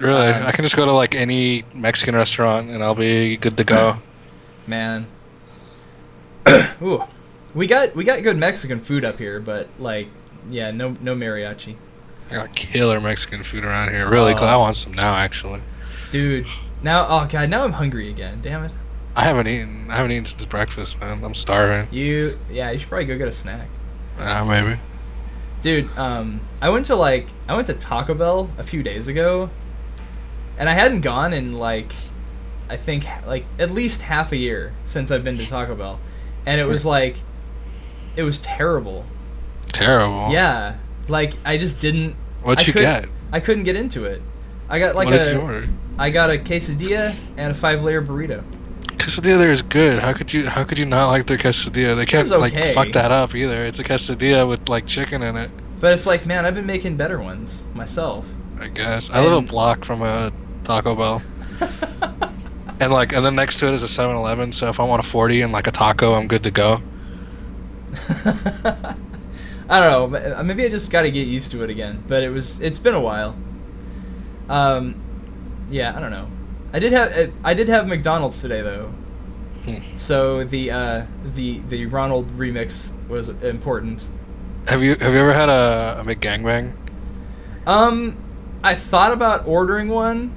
[0.00, 3.56] Really, Um, I can just go to like any Mexican restaurant and I'll be good
[3.58, 3.96] to go.
[4.66, 5.06] Man.
[6.82, 7.04] Ooh.
[7.54, 10.08] We got we got good Mexican food up here, but like
[10.48, 11.76] yeah, no no mariachi.
[12.30, 14.08] I got killer Mexican food around here.
[14.08, 14.44] Really, Oh.
[14.44, 15.14] I want some now.
[15.14, 15.60] Actually,
[16.10, 16.46] Dude,
[16.82, 18.40] now oh god, now I'm hungry again.
[18.42, 18.72] Damn it.
[19.14, 19.88] I haven't eaten.
[19.88, 21.22] I haven't eaten since breakfast, man.
[21.22, 21.86] I'm starving.
[21.94, 23.68] You yeah, you should probably go get a snack.
[24.18, 24.80] Uh, maybe.
[25.62, 29.48] Dude, um I went to like I went to Taco Bell a few days ago
[30.58, 31.92] and I hadn't gone in like
[32.68, 36.00] I think like at least half a year since I've been to Taco Bell.
[36.46, 36.88] And it was hmm.
[36.88, 37.16] like
[38.16, 39.04] it was terrible.
[39.66, 40.30] Terrible.
[40.30, 40.78] Yeah.
[41.08, 43.08] Like I just didn't What'd I you get?
[43.32, 44.22] I couldn't get into it.
[44.68, 45.68] I got like what order?
[45.98, 48.42] I got a quesadilla and a five layer burrito.
[48.96, 49.98] Quesadilla there is good.
[50.00, 50.46] How could you?
[50.46, 51.96] How could you not like their quesadilla?
[51.96, 53.64] They can't was like fuck that up either.
[53.64, 55.50] It's a quesadilla with like chicken in it.
[55.80, 58.26] But it's like, man, I've been making better ones myself.
[58.58, 59.10] I guess.
[59.10, 60.32] I live a block from a
[60.64, 61.22] Taco Bell,
[62.80, 64.52] and like, and then next to it is a 7-Eleven.
[64.52, 66.80] So if I want a forty and like a taco, I'm good to go.
[69.68, 70.42] I don't know.
[70.42, 72.02] Maybe I just got to get used to it again.
[72.06, 72.60] But it was.
[72.60, 73.36] It's been a while.
[74.48, 75.00] Um,
[75.70, 75.96] yeah.
[75.96, 76.28] I don't know.
[76.72, 77.32] I did have.
[77.44, 78.92] I did have McDonald's today though.
[79.64, 79.78] Hmm.
[79.96, 84.08] So the uh, the the Ronald remix was important.
[84.68, 86.72] Have you Have you ever had a, a McGangbang?
[87.66, 88.16] Um,
[88.62, 90.34] I thought about ordering one,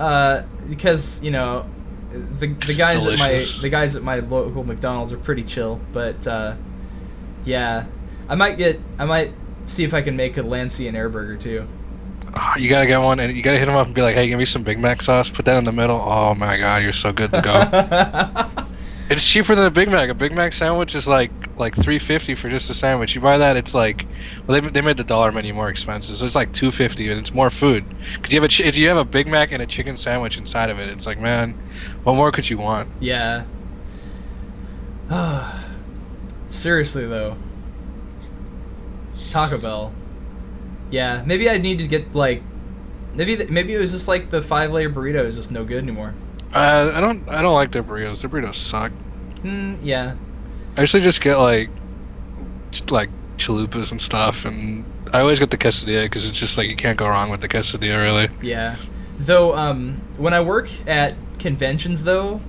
[0.00, 1.68] uh, because you know,
[2.10, 5.80] the the guys at my the guys at my local McDonald's are pretty chill.
[5.92, 6.56] But uh,
[7.44, 7.86] yeah,
[8.28, 9.32] I might get I might
[9.66, 11.66] see if I can make a Lancian air burger too.
[12.34, 14.28] Oh, you gotta get one, and you gotta hit them up and be like, "Hey,
[14.28, 15.28] give me some Big Mac sauce.
[15.28, 18.64] Put that in the middle." Oh my God, you're so good to go.
[19.12, 20.08] it's cheaper than a Big Mac.
[20.08, 23.14] A Big Mac sandwich is like like three fifty for just a sandwich.
[23.14, 24.06] You buy that, it's like,
[24.46, 27.20] well, they, they made the dollar menu more expensive, so it's like two fifty, and
[27.20, 27.84] it's more food.
[28.22, 30.70] Cause you have a if you have a Big Mac and a chicken sandwich inside
[30.70, 31.52] of it, it's like, man,
[32.04, 32.88] what more could you want?
[33.00, 33.44] yeah.
[36.48, 37.36] Seriously though.
[39.28, 39.92] Taco Bell.
[40.90, 42.42] Yeah, maybe I need to get like,
[43.14, 45.82] maybe th- maybe it was just like the five layer burrito is just no good
[45.82, 46.14] anymore.
[46.52, 48.20] Uh, I don't I don't like their burritos.
[48.20, 48.92] Their burritos suck.
[49.42, 49.76] Hmm.
[49.82, 50.16] Yeah.
[50.76, 51.70] I usually just get like
[52.90, 56.76] like chalupas and stuff, and I always get the quesadilla because it's just like you
[56.76, 58.28] can't go wrong with the quesadilla, really.
[58.42, 58.76] Yeah.
[59.18, 62.40] Though, um, when I work at conventions, though,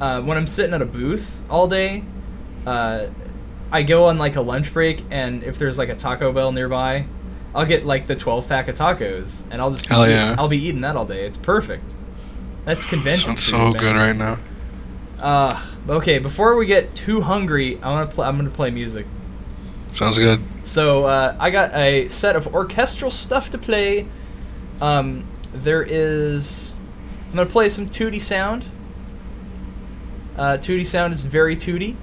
[0.00, 2.04] uh, when I'm sitting at a booth all day,
[2.66, 3.06] uh,
[3.70, 7.06] I go on like a lunch break, and if there's like a Taco Bell nearby,
[7.54, 10.36] I'll get like the 12 pack of tacos, and I'll just be Hell yeah.
[10.38, 11.26] I'll be eating that all day.
[11.26, 11.94] It's perfect.
[12.68, 13.34] That's convention.
[13.38, 14.36] Sounds so good right now.
[15.18, 15.58] Uh,
[15.88, 16.18] okay.
[16.18, 18.14] Before we get too hungry, I want to.
[18.14, 19.06] Pl- I'm gonna play music.
[19.92, 20.42] Sounds good.
[20.64, 24.06] So uh, I got a set of orchestral stuff to play.
[24.82, 26.74] Um, there is.
[27.30, 28.66] I'm gonna play some Tootie Sound.
[30.36, 31.96] Uh, Tootie Sound is very Tootie.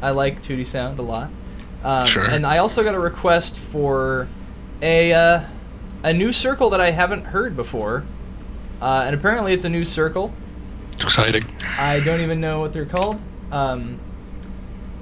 [0.00, 1.28] I like Tootie Sound a lot.
[1.84, 2.24] Um, Sure.
[2.24, 4.28] And I also got a request for
[4.80, 5.40] a uh,
[6.04, 8.06] a new circle that I haven't heard before.
[8.80, 10.32] Uh, and apparently it's a new circle.
[10.94, 11.44] Exciting.
[11.78, 13.22] I don't even know what they're called.
[13.52, 14.00] Um,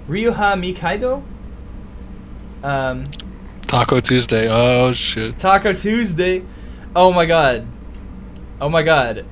[0.08, 1.22] Ryuha Mikaido.
[2.62, 3.04] Um,
[3.62, 4.48] Taco Tuesday.
[4.48, 5.36] Oh shit.
[5.38, 6.42] Taco Tuesday.
[6.94, 7.66] Oh my god.
[8.60, 9.24] Oh my god.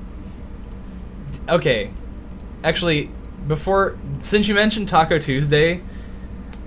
[1.47, 1.91] Okay.
[2.63, 3.09] Actually,
[3.47, 5.81] before since you mentioned Taco Tuesday,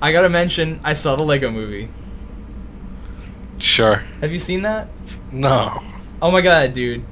[0.01, 1.89] I gotta mention I saw the Lego movie.
[3.59, 3.97] Sure.
[4.21, 4.89] Have you seen that?
[5.33, 5.83] No.
[6.21, 7.05] Oh my god, dude.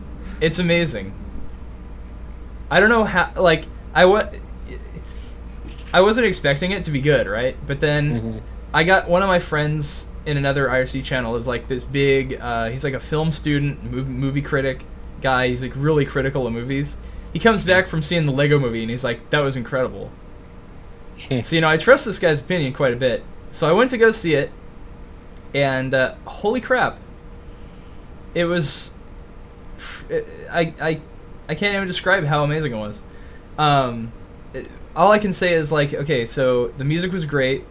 [0.44, 1.12] It's amazing.
[2.70, 3.64] I don't know how like
[3.94, 4.28] I wa-
[5.92, 7.56] I wasn't expecting it to be good, right?
[7.66, 8.40] But then Mhm.
[8.74, 12.68] I got one of my friends in another IRC channel is like this big uh,
[12.70, 14.84] he's like a film student, movie, movie critic
[15.22, 15.48] guy.
[15.48, 16.96] He's like really critical of movies.
[17.32, 20.10] He comes back from seeing the Lego movie and he's like that was incredible.
[21.44, 23.22] So you know, I trust this guy's opinion quite a bit.
[23.50, 24.50] So I went to go see it,
[25.54, 26.98] and uh, holy crap,
[28.34, 28.90] it was.
[30.50, 31.00] I I
[31.48, 33.00] I can't even describe how amazing it was.
[33.58, 34.12] Um,
[34.52, 37.64] it- all I can say is like, okay, so the music was great,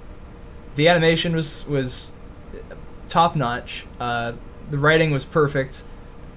[0.75, 2.13] the animation was was
[3.07, 4.33] top notch, uh,
[4.69, 5.83] the writing was perfect,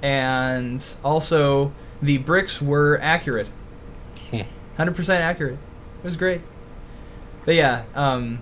[0.03, 3.49] and also the bricks were accurate,
[4.31, 4.43] Hmm.
[4.77, 5.55] hundred percent accurate.
[5.99, 6.41] It was great.
[7.45, 8.41] But yeah, um,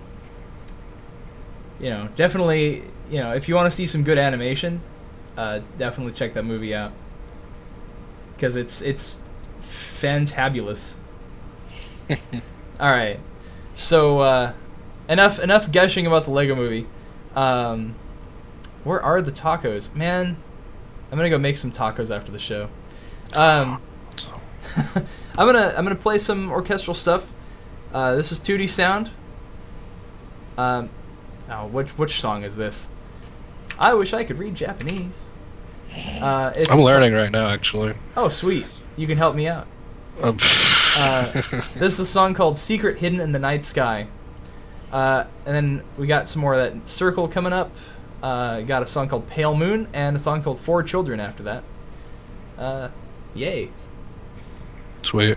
[1.80, 4.80] you know, definitely, you know, if you want to see some good animation,
[5.36, 6.92] uh, definitely check that movie out
[8.36, 9.18] because it's it's
[9.60, 10.94] fantabulous.
[12.80, 13.20] All right,
[13.74, 14.52] so uh,
[15.08, 16.86] enough enough gushing about the Lego Movie.
[17.34, 17.94] Um,
[18.84, 20.36] where are the tacos, man?
[21.10, 22.68] I'm gonna go make some tacos after the show.
[23.32, 23.80] Um,
[24.76, 27.32] I'm gonna I'm gonna play some orchestral stuff.
[27.92, 29.10] Uh, this is 2D sound.
[30.58, 30.90] Um,
[31.48, 32.90] oh, which which song is this?
[33.78, 35.30] I wish I could read Japanese.
[36.22, 37.94] Uh, it's I'm learning right now, actually.
[38.16, 38.66] Oh, sweet!
[38.96, 39.66] You can help me out.
[40.22, 40.38] Um,
[40.96, 44.06] Uh, this is a song called "Secret Hidden in the Night Sky,"
[44.92, 47.72] uh, and then we got some more of that circle coming up.
[48.22, 51.64] Uh, got a song called "Pale Moon" and a song called Four Children after that.
[52.56, 52.88] Uh,
[53.34, 53.70] yay!
[55.02, 55.36] Sweet.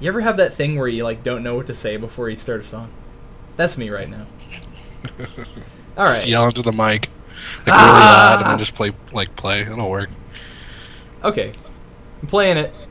[0.00, 2.36] You ever have that thing where you like don't know what to say before you
[2.36, 2.90] start a song?
[3.56, 4.26] That's me right now.
[5.96, 6.14] All right.
[6.16, 7.08] Just yell into the mic,
[7.58, 8.30] like really Ah!
[8.34, 9.62] loud, and then just play like play.
[9.62, 10.10] It'll work.
[11.24, 11.52] Okay.
[12.22, 12.85] I'm playing it.「「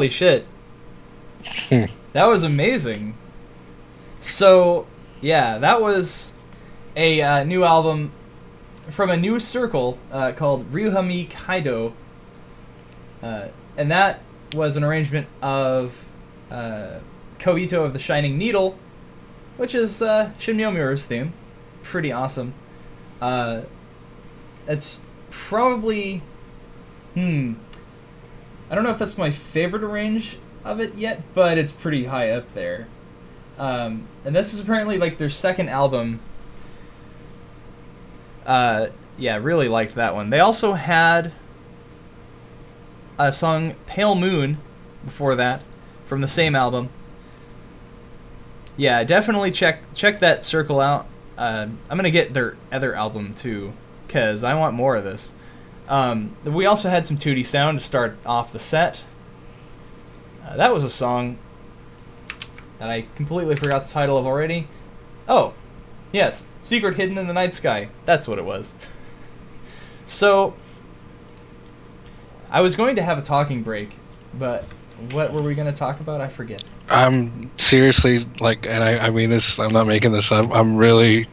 [0.00, 0.46] Holy shit.
[2.14, 3.18] That was amazing.
[4.18, 4.86] So,
[5.20, 6.32] yeah, that was
[6.96, 8.12] a uh, new album
[8.90, 11.92] from a new circle uh, called Ryuhami Kaido.
[13.22, 14.22] Uh, and that
[14.54, 16.02] was an arrangement of
[16.50, 17.00] uh,
[17.38, 18.78] Koito of the Shining Needle,
[19.58, 21.34] which is uh, Shin theme.
[21.82, 22.54] Pretty awesome.
[23.20, 23.60] Uh,
[24.66, 24.98] it's
[25.28, 26.22] probably.
[27.12, 27.52] Hmm.
[28.70, 32.30] I don't know if that's my favorite arrange of it yet, but it's pretty high
[32.30, 32.86] up there.
[33.58, 36.20] Um, and this was apparently like their second album.
[38.46, 38.88] Uh,
[39.18, 40.30] yeah, really liked that one.
[40.30, 41.32] They also had
[43.18, 44.58] a song "Pale Moon"
[45.04, 45.62] before that
[46.06, 46.88] from the same album.
[48.76, 51.06] Yeah, definitely check check that circle out.
[51.36, 53.74] Uh, I'm gonna get their other album too,
[54.08, 55.32] cause I want more of this.
[55.90, 59.02] Um, we also had some 2D sound to start off the set.
[60.46, 61.36] Uh, that was a song
[62.78, 64.68] that I completely forgot the title of already.
[65.28, 65.52] Oh,
[66.12, 67.90] yes, Secret Hidden in the Night Sky.
[68.06, 68.76] That's what it was.
[70.06, 70.54] so,
[72.50, 73.90] I was going to have a talking break,
[74.34, 74.64] but
[75.10, 76.20] what were we going to talk about?
[76.20, 76.62] I forget.
[76.88, 79.58] I'm seriously like, and I, I mean this.
[79.58, 80.52] I'm not making this up.
[80.52, 81.26] I'm really,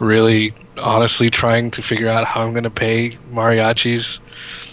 [0.00, 4.18] really, honestly trying to figure out how I'm gonna pay mariachis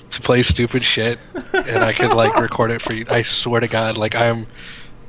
[0.10, 1.20] to play stupid shit,
[1.54, 3.06] and I could like record it for you.
[3.10, 4.48] I swear to God, like I'm,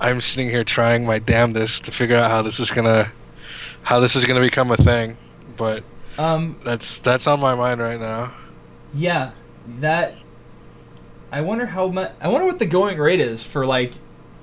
[0.00, 3.12] I'm sitting here trying my damnedest to figure out how this is gonna,
[3.82, 5.16] how this is gonna become a thing.
[5.56, 5.84] But
[6.18, 8.34] Um, that's that's on my mind right now.
[8.92, 9.30] yeah,
[9.80, 10.14] that.
[11.30, 12.12] I wonder how much.
[12.20, 13.92] I wonder what the going rate is for like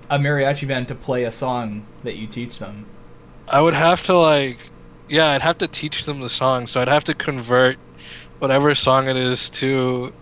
[0.09, 2.85] a mariachi band to play a song that you teach them.
[3.47, 4.57] I would have to like,
[5.07, 6.67] yeah, I'd have to teach them the song.
[6.67, 7.77] So I'd have to convert
[8.39, 10.13] whatever song it is to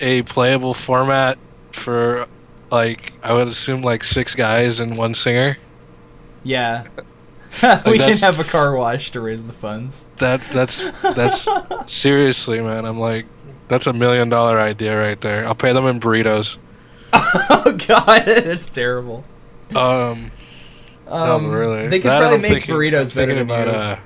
[0.00, 1.38] a playable format
[1.72, 2.26] for
[2.70, 5.58] like I would assume like six guys and one singer.
[6.44, 6.86] Yeah.
[7.86, 10.06] we can have a car wash to raise the funds.
[10.18, 11.48] That that's that's
[11.86, 12.84] seriously, man.
[12.84, 13.26] I'm like,
[13.68, 15.46] that's a million dollar idea right there.
[15.46, 16.58] I'll pay them in burritos.
[17.12, 19.24] oh god, it's terrible.
[19.74, 20.30] Um,
[21.08, 21.88] Um, no, really.
[21.88, 23.72] They could That probably make thinking- burritos better thinking than about you.
[23.74, 23.98] uh,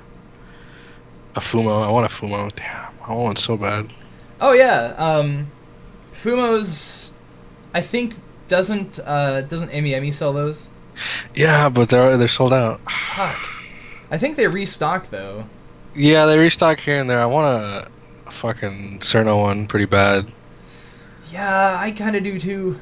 [1.35, 1.85] a fumo.
[1.85, 2.53] I want a fumo.
[2.55, 3.91] Damn, I want one so bad.
[4.41, 5.51] Oh yeah, um,
[6.13, 7.11] Fumo's,
[7.73, 8.15] I think
[8.47, 10.67] doesn't uh doesn't AmiAmi sell those?
[11.33, 12.79] Yeah, but they're they're sold out.
[12.89, 13.43] Fuck.
[14.11, 15.47] I think they restock though.
[15.95, 17.19] Yeah, they restock here and there.
[17.19, 17.87] I want a,
[18.27, 20.31] a fucking Cirno one pretty bad,
[21.31, 22.79] Yeah, I kind of do too.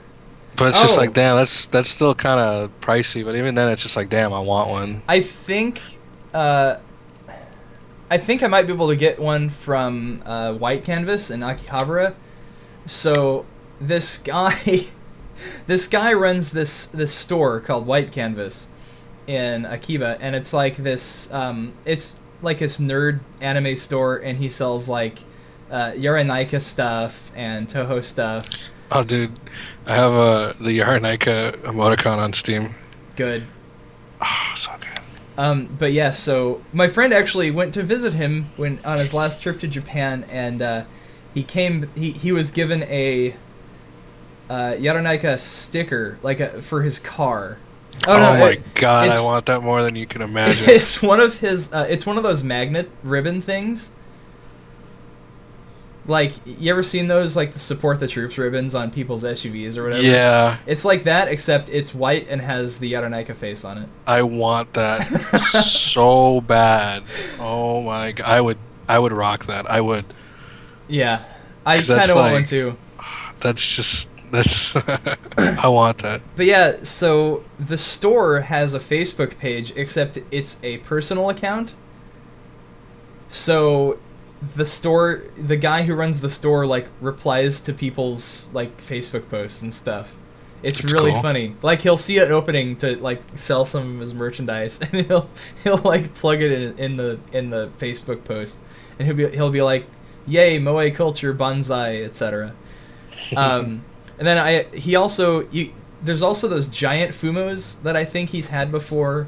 [0.57, 1.02] But it's just Oh.
[1.02, 3.23] like, damn, that's that's still kind of pricey.
[3.26, 5.02] But even then, it's just like, damn, I want one.
[5.07, 5.82] I think,
[6.34, 6.76] uh,
[8.10, 12.14] I think I might be able to get one from uh, White Canvas in Akihabara.
[12.86, 13.45] So
[13.80, 14.88] this guy,
[15.68, 18.68] this guy runs this this store called White Canvas
[19.28, 21.32] in Akiba, and it's like this.
[21.32, 25.19] Um, it's like this nerd anime store, and he sells like
[25.72, 28.44] uh, Yaranaika stuff and Touhou stuff.
[28.91, 29.31] Oh, dude,
[29.85, 32.76] I have uh, the Yaranaika emoticon on Steam.
[33.15, 33.47] Good.
[34.22, 35.01] Oh, so good.
[35.38, 39.41] Um, but yeah, so my friend actually went to visit him when on his last
[39.41, 40.84] trip to Japan, and uh,
[41.34, 41.89] he came.
[41.95, 43.35] He he was given a
[44.49, 47.57] uh, Yaranaika sticker, like a, for his car.
[48.07, 50.69] Oh, no, my it- god, I want that more than you can imagine.
[50.69, 51.72] It's one of his.
[51.72, 53.91] Uh, it's one of those magnet ribbon things.
[56.07, 59.84] Like you ever seen those like the support the troops ribbons on people's SUVs or
[59.84, 60.02] whatever?
[60.02, 63.90] yeah, It's like that, except it's white and has the Yaranaika face on it.
[64.07, 65.02] I want that
[65.38, 67.03] so bad.
[67.40, 68.57] Oh my god, I would
[68.88, 69.69] I would rock that.
[69.69, 70.06] I would.
[70.88, 71.23] Yeah,
[71.65, 72.78] I kind of want one too.
[73.40, 74.76] That's just that's.
[75.38, 76.22] I want that.
[76.36, 81.76] But yeah, so the store has a Facebook page, except it's a personal account.
[83.30, 83.99] So
[84.55, 89.61] the store, the guy who runs the store, like replies to people's like Facebook posts
[89.61, 90.18] and stuff.
[90.63, 91.22] It's That's really cool.
[91.22, 91.55] funny.
[91.61, 95.30] Like he'll see an opening to like sell some of his merchandise, and he'll
[95.63, 98.61] he'll like plug it in in the in the Facebook post,
[98.99, 99.85] and he'll be he'll be like,
[100.27, 102.53] "Yay, moe culture, bonsai, etc."
[103.38, 103.84] um,
[104.18, 105.73] and then I he also you,
[106.03, 109.27] there's also those giant fumos that I think he's had before.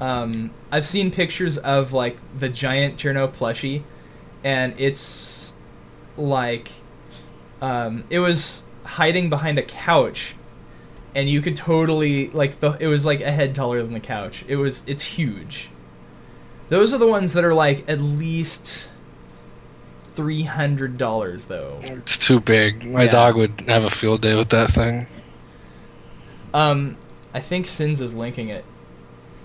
[0.00, 3.82] Um, I've seen pictures of like the giant Cirno plushie,
[4.44, 5.52] and it's
[6.16, 6.70] like
[7.60, 10.34] um, it was hiding behind a couch,
[11.14, 14.44] and you could totally like the it was like a head taller than the couch.
[14.48, 15.68] It was it's huge.
[16.68, 18.90] Those are the ones that are like at least
[20.04, 21.80] three hundred dollars though.
[21.84, 22.84] It's too big.
[22.84, 23.10] My Yeah.
[23.10, 25.06] dog would have a field day with that thing.
[26.52, 26.96] Um,
[27.34, 28.64] I think Sins is linking it.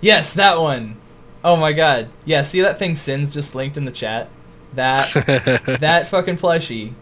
[0.01, 0.97] Yes, that one.
[1.43, 2.09] Oh my god.
[2.25, 4.29] Yeah, see that thing Sins just linked in the chat?
[4.75, 5.11] That
[5.79, 6.93] that fucking plushie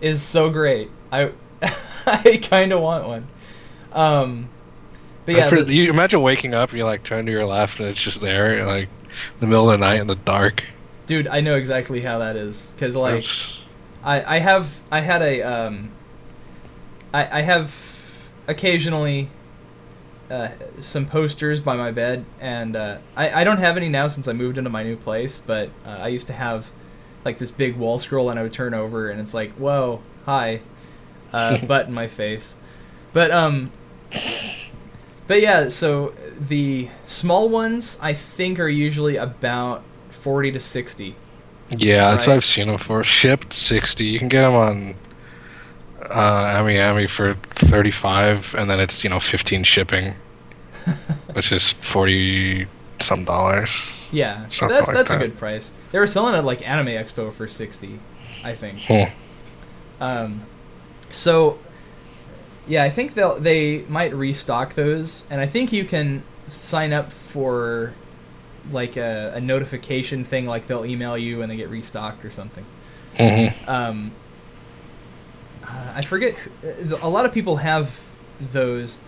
[0.00, 0.90] is so great.
[1.12, 1.32] I
[2.06, 3.26] I kind of want one.
[3.92, 4.48] Um,
[5.24, 7.80] but yeah, I've the- you imagine waking up and you like turn to your left
[7.80, 10.64] and it's just there, like in the middle of the night in the dark.
[11.06, 13.62] dude, I know exactly how that is because like That's-
[14.04, 15.90] I I have I had a um
[17.12, 17.74] I I have
[18.46, 19.28] occasionally
[20.30, 20.48] uh,
[20.80, 24.32] some posters by my bed and uh, I I don't have any now since I
[24.32, 26.70] moved into my new place but uh, I used to have
[27.24, 30.60] like this big wall scroll and I would turn over and it's like whoa hi
[31.32, 32.56] uh, butt in my face
[33.12, 33.70] but um
[35.26, 41.16] but yeah so the small ones I think are usually about 40 to 60
[41.70, 43.04] yeah, that's what I've seen them for.
[43.04, 44.06] Shipped sixty.
[44.06, 44.94] You can get them on
[46.10, 50.14] uh, AmiAmi for thirty five, and then it's you know fifteen shipping,
[51.32, 52.66] which is forty
[53.00, 53.94] some dollars.
[54.10, 55.72] Yeah, Something that's like that's a good price.
[55.92, 58.00] They were selling it like Anime Expo for sixty,
[58.44, 58.80] I think.
[58.80, 59.04] Hmm.
[60.00, 60.42] Um,
[61.10, 61.58] so
[62.66, 67.12] yeah, I think they'll they might restock those, and I think you can sign up
[67.12, 67.92] for
[68.70, 72.64] like a, a notification thing, like they'll email you when they get restocked or something.
[73.18, 73.68] Mhm.
[73.68, 74.12] Um,
[75.68, 76.34] uh, I forget.
[76.34, 77.98] who- A lot of people have
[78.40, 78.98] those.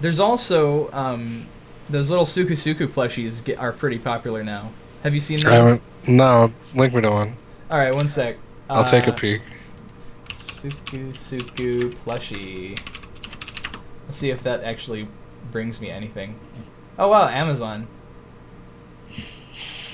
[0.00, 1.46] There's also um,
[1.88, 4.70] those little Suku Suku plushies get, are pretty popular now.
[5.02, 5.52] Have you seen I those?
[5.52, 5.82] haven't.
[6.08, 7.36] No, link me to one.
[7.70, 8.36] All right, one sec.
[8.68, 9.42] I'll take a Uh, peek.
[10.36, 12.78] Suku Suku plushie.
[14.06, 15.08] Let's see if that actually
[15.52, 16.38] brings me anything.
[16.98, 17.86] Oh wow, Amazon.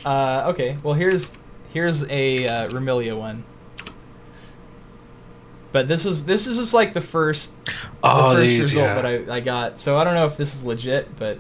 [0.05, 1.31] Uh, okay, well here's
[1.73, 3.45] here's a uh, Remilia one.
[5.73, 7.53] But this was this is just like the first
[8.03, 8.61] Oh, the first these.
[8.75, 8.95] result Yeah.
[9.03, 9.79] that I, I got.
[9.81, 11.39] So I don't know if this is legit, but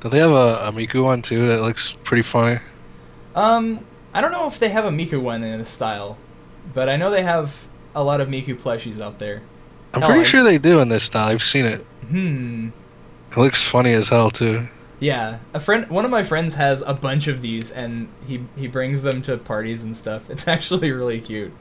[0.00, 2.60] Do they have a, a Miku one too that looks pretty funny?
[3.34, 3.84] um
[4.14, 6.16] I don't know if they have a Miku one in this style,
[6.74, 9.42] but I know they have a lot of Miku plushies out there.
[9.94, 11.28] I'm Oh, pretty I- sure they do in this style.
[11.28, 11.82] I've seen it.
[12.08, 12.68] Hmm.
[13.30, 14.68] It looks funny as hell too.
[15.00, 18.66] Yeah, a friend, one of my friends has a bunch of these, and he he
[18.66, 20.28] brings them to parties and stuff.
[20.28, 21.52] It's actually really cute.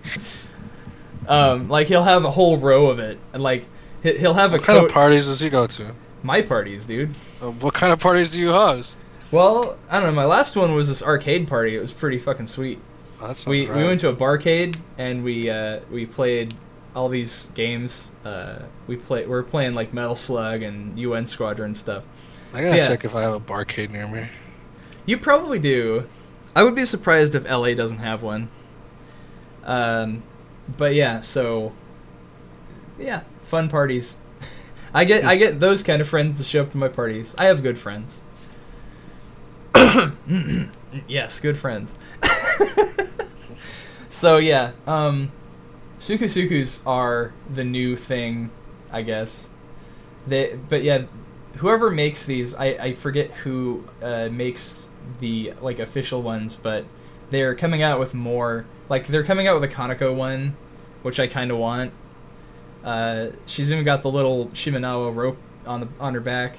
[1.28, 3.66] Um, like he'll have a whole row of it, and like
[4.04, 5.94] he- he'll have a What kind of parties does he go to?
[6.24, 7.16] my parties, dude.
[7.41, 8.98] Uh, what kind of parties do you host?
[9.32, 10.16] Well, I don't know.
[10.16, 11.76] My last one was this arcade party.
[11.76, 12.80] It was pretty fucking sweet.
[13.22, 13.78] Oh, that We rad.
[13.78, 16.54] we went to a barcade and we uh, we played
[16.95, 18.12] all these games.
[18.26, 22.04] Uh, we play we are playing like Metal Slug and UN Squadron stuff.
[22.54, 22.88] I gotta yeah.
[22.88, 24.28] check if I have a barcade near me.
[25.06, 26.08] You probably do.
[26.56, 28.49] I would be surprised if LA doesn't have one.
[29.64, 30.24] Um,
[30.76, 31.73] but yeah, so
[32.99, 34.18] yeah, fun parties.
[34.94, 37.35] I get I get those kind of friends to show up to my parties.
[37.38, 38.22] I have good friends.
[41.07, 41.95] yes, good friends.
[44.10, 45.31] so yeah, um,
[45.99, 48.52] Suku Sukus are the new thing,
[48.91, 49.49] I guess.
[50.27, 51.06] They, but yeah,
[51.57, 54.88] whoever makes these, I, I forget who uh, makes
[55.19, 56.85] the like official ones, but
[57.30, 58.65] they're coming out with more.
[58.89, 60.55] Like they're coming out with a Kanako one,
[61.01, 61.91] which I kind of want.
[62.84, 66.57] Uh, she's even got the little Shimenawa rope on the on her back.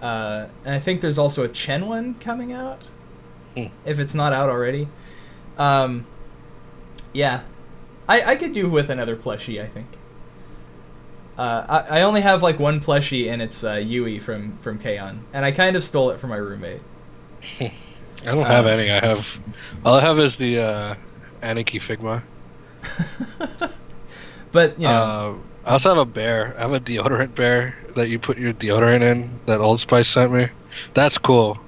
[0.00, 2.82] Uh, and I think there's also a Chen one coming out,
[3.54, 3.66] Hmm.
[3.84, 4.88] if it's not out already.
[5.58, 6.06] Um,
[7.12, 7.42] yeah,
[8.08, 9.62] I I could do with another plushie.
[9.62, 9.86] I think.
[11.38, 15.22] Uh, I, I only have like one plushie, and it's uh, Yui from from K-On!
[15.34, 16.80] and I kind of stole it from my roommate.
[17.60, 17.70] I
[18.24, 18.90] don't have Uh, any.
[18.90, 19.38] I have
[19.84, 20.94] all I have is the uh,
[21.40, 22.22] Aniki Figma.
[24.52, 26.54] But you know, Uh, I also have a bear.
[26.56, 30.32] I have a deodorant bear that you put your deodorant in that Old Spice sent
[30.32, 30.48] me.
[30.94, 31.58] That's cool.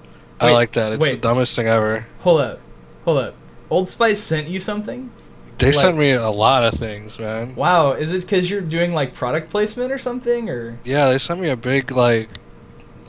[0.41, 0.93] I like that.
[0.93, 2.07] It's the dumbest thing ever.
[2.21, 2.61] hold up,
[3.05, 3.35] hold up.
[3.71, 5.11] Old Spice sent you something?
[5.59, 7.57] They Like- sent me a lot of things, man.
[7.57, 10.79] Wow, is it because you're doing like product placement or something, or?
[10.85, 12.29] Yeah, they sent me a big like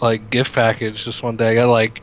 [0.01, 1.51] like gift package this one day.
[1.51, 2.01] I got like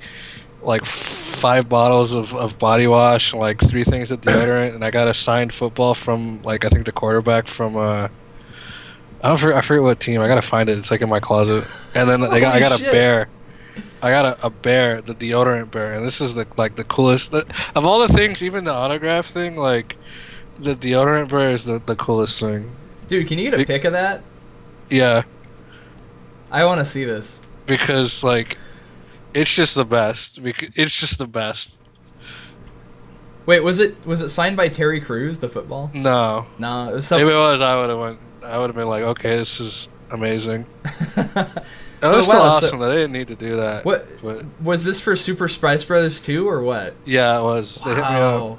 [0.63, 4.91] like five bottles of, of body wash and like three things of deodorant and I
[4.91, 8.09] got a signed football from like I think the quarterback from uh
[9.23, 10.21] I don't forget, I forget what team.
[10.21, 10.79] I gotta find it.
[10.79, 11.65] It's like in my closet.
[11.95, 13.29] And then they got, I got a bear.
[14.03, 17.31] I got a, a bear, the deodorant bear, and this is the like the coolest.
[17.31, 19.97] The, of all the things, even the autograph thing, like
[20.59, 22.71] the deodorant bear is the, the coolest thing.
[23.09, 24.23] Dude, can you get a pic of that?
[24.91, 25.23] Yeah,
[26.51, 27.43] I want to see this.
[27.67, 28.59] because like
[29.37, 30.39] it's just the best.
[30.43, 31.79] It's just the best.
[33.47, 35.91] Wait, was it was it signed by Terry Crews, the football?
[35.95, 37.29] No, No, it was if something.
[37.29, 38.19] it was, I would have went.
[38.43, 40.67] I would have been like, okay, this is amazing.
[42.01, 42.79] That Oh, was still wow, so- awesome.
[42.81, 42.91] though.
[42.91, 43.87] they didn't need to do that.
[43.87, 46.93] What But was this for Super Spice Brothers 2 or what?
[47.07, 47.77] yeah, it was.
[47.83, 48.41] They hit me up.
[48.43, 48.59] Wow.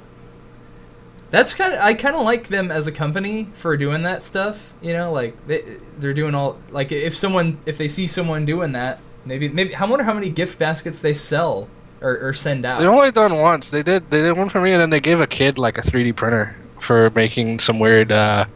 [1.30, 4.74] That's kind of I kind of like them as a company for doing that stuff.
[4.82, 8.72] You know, like they they're doing all like if someone if they see someone doing
[8.72, 8.98] that,
[9.28, 11.68] maybe maybe I wonder how many gift baskets they sell
[12.00, 12.80] or, or send out.
[12.80, 13.70] They've only done once.
[13.70, 14.10] They did.
[14.10, 16.56] They did one for me, and then they gave a kid like a 3D printer
[16.80, 18.46] for making some weird, uh,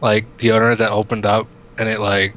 [0.00, 1.46] like deodorant that opened up
[1.78, 2.34] and it like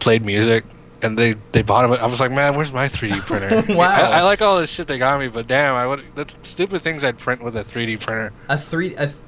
[0.00, 0.64] played music.
[1.02, 1.92] And they they bought him.
[1.92, 3.74] I was like, man, where's my 3D printer?
[3.74, 3.90] Wow.
[3.90, 6.80] I, I like all this shit they got me, but damn, I would the stupid
[6.80, 8.32] things I'd print with a 3D printer.
[8.48, 9.18] a three a th-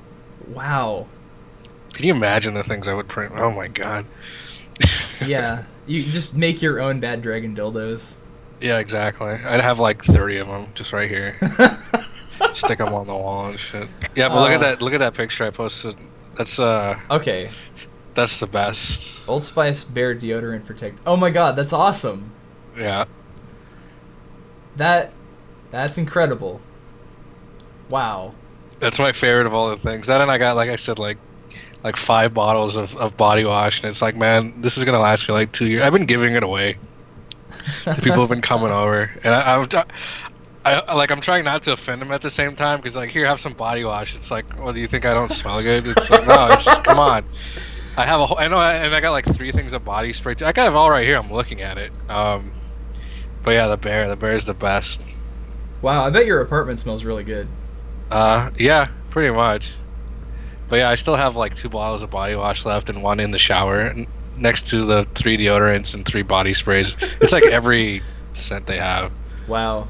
[0.48, 1.06] wow.
[1.92, 3.32] Can you imagine the things I would print?
[3.36, 4.06] Oh my god.
[5.24, 8.16] Yeah, you just make your own bad dragon dildos.
[8.60, 9.28] Yeah, exactly.
[9.28, 11.36] I'd have like 30 of them just right here.
[12.52, 13.86] Stick them on the wall and shit.
[14.14, 14.54] Yeah, but look Uh.
[14.54, 14.82] at that.
[14.82, 15.94] Look at that picture I posted.
[16.36, 17.50] That's uh, okay,
[18.14, 19.20] that's the best.
[19.28, 20.98] Old Spice Bear deodorant protect.
[21.06, 22.30] Oh my god, that's awesome.
[22.76, 23.04] Yeah.
[24.76, 25.12] That
[25.70, 26.60] that's incredible.
[27.90, 28.34] Wow.
[28.80, 30.06] That's my favorite of all the things.
[30.06, 31.16] That and I got, like I said, like
[31.86, 35.28] like five bottles of, of body wash, and it's like, man, this is gonna last
[35.28, 35.84] me like two years.
[35.84, 36.78] I've been giving it away.
[38.02, 39.68] People have been coming over, and I, I'm,
[40.64, 43.10] I, I like I'm trying not to offend them at the same time because like,
[43.10, 44.16] here, have some body wash.
[44.16, 45.86] It's like, well, do you think I don't smell good?
[45.86, 47.24] It's like, no, it's just, come on.
[47.96, 50.34] I have a whole, I know, and I got like three things of body spray.
[50.34, 50.44] Too.
[50.44, 51.16] I got it all right here.
[51.16, 51.92] I'm looking at it.
[52.10, 52.50] Um,
[53.44, 55.02] but yeah, the bear, the bear is the best.
[55.82, 57.46] Wow, I bet your apartment smells really good.
[58.10, 59.76] Uh, yeah, pretty much.
[60.68, 63.30] But yeah, I still have like two bottles of body wash left and one in
[63.30, 63.94] the shower
[64.36, 66.96] next to the three deodorants and three body sprays.
[67.20, 68.02] It's like every
[68.32, 69.12] scent they have.
[69.48, 69.88] Wow.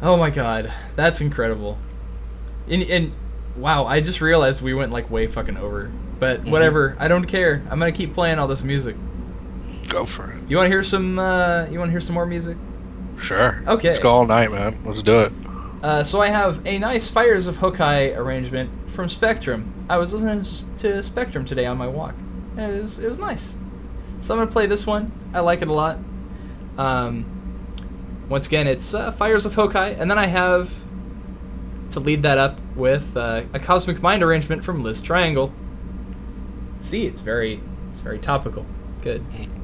[0.00, 1.78] Oh my god, that's incredible.
[2.68, 3.12] And, and
[3.56, 5.90] wow, I just realized we went like way fucking over.
[6.18, 7.62] But whatever, I don't care.
[7.70, 8.96] I'm gonna keep playing all this music.
[9.88, 10.48] Go for it.
[10.48, 11.18] You want to hear some?
[11.18, 12.56] Uh, you want to hear some more music?
[13.16, 13.62] Sure.
[13.66, 13.88] Okay.
[13.88, 14.80] Let's go all night, man.
[14.84, 15.32] Let's do it.
[15.82, 19.86] Uh, so I have a nice Fires of Hokkai arrangement from Spectrum.
[19.90, 20.44] I was listening
[20.78, 22.14] to Spectrum today on my walk,
[22.56, 23.58] and it was it was nice.
[24.20, 25.10] So I'm gonna play this one.
[25.34, 25.98] I like it a lot.
[26.78, 27.26] Um,
[28.28, 30.72] once again, it's uh, Fires of Hokkai, and then I have
[31.90, 35.52] to lead that up with uh, a Cosmic Mind arrangement from Liz Triangle.
[36.80, 38.64] See, it's very it's very topical.
[39.02, 39.61] Good.「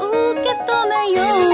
[0.00, 1.53] 受け止めよう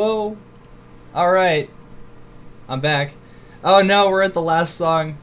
[0.00, 0.34] Whoa.
[1.14, 1.68] All right.
[2.70, 3.12] I'm back.
[3.62, 5.18] Oh no, we're at the last song.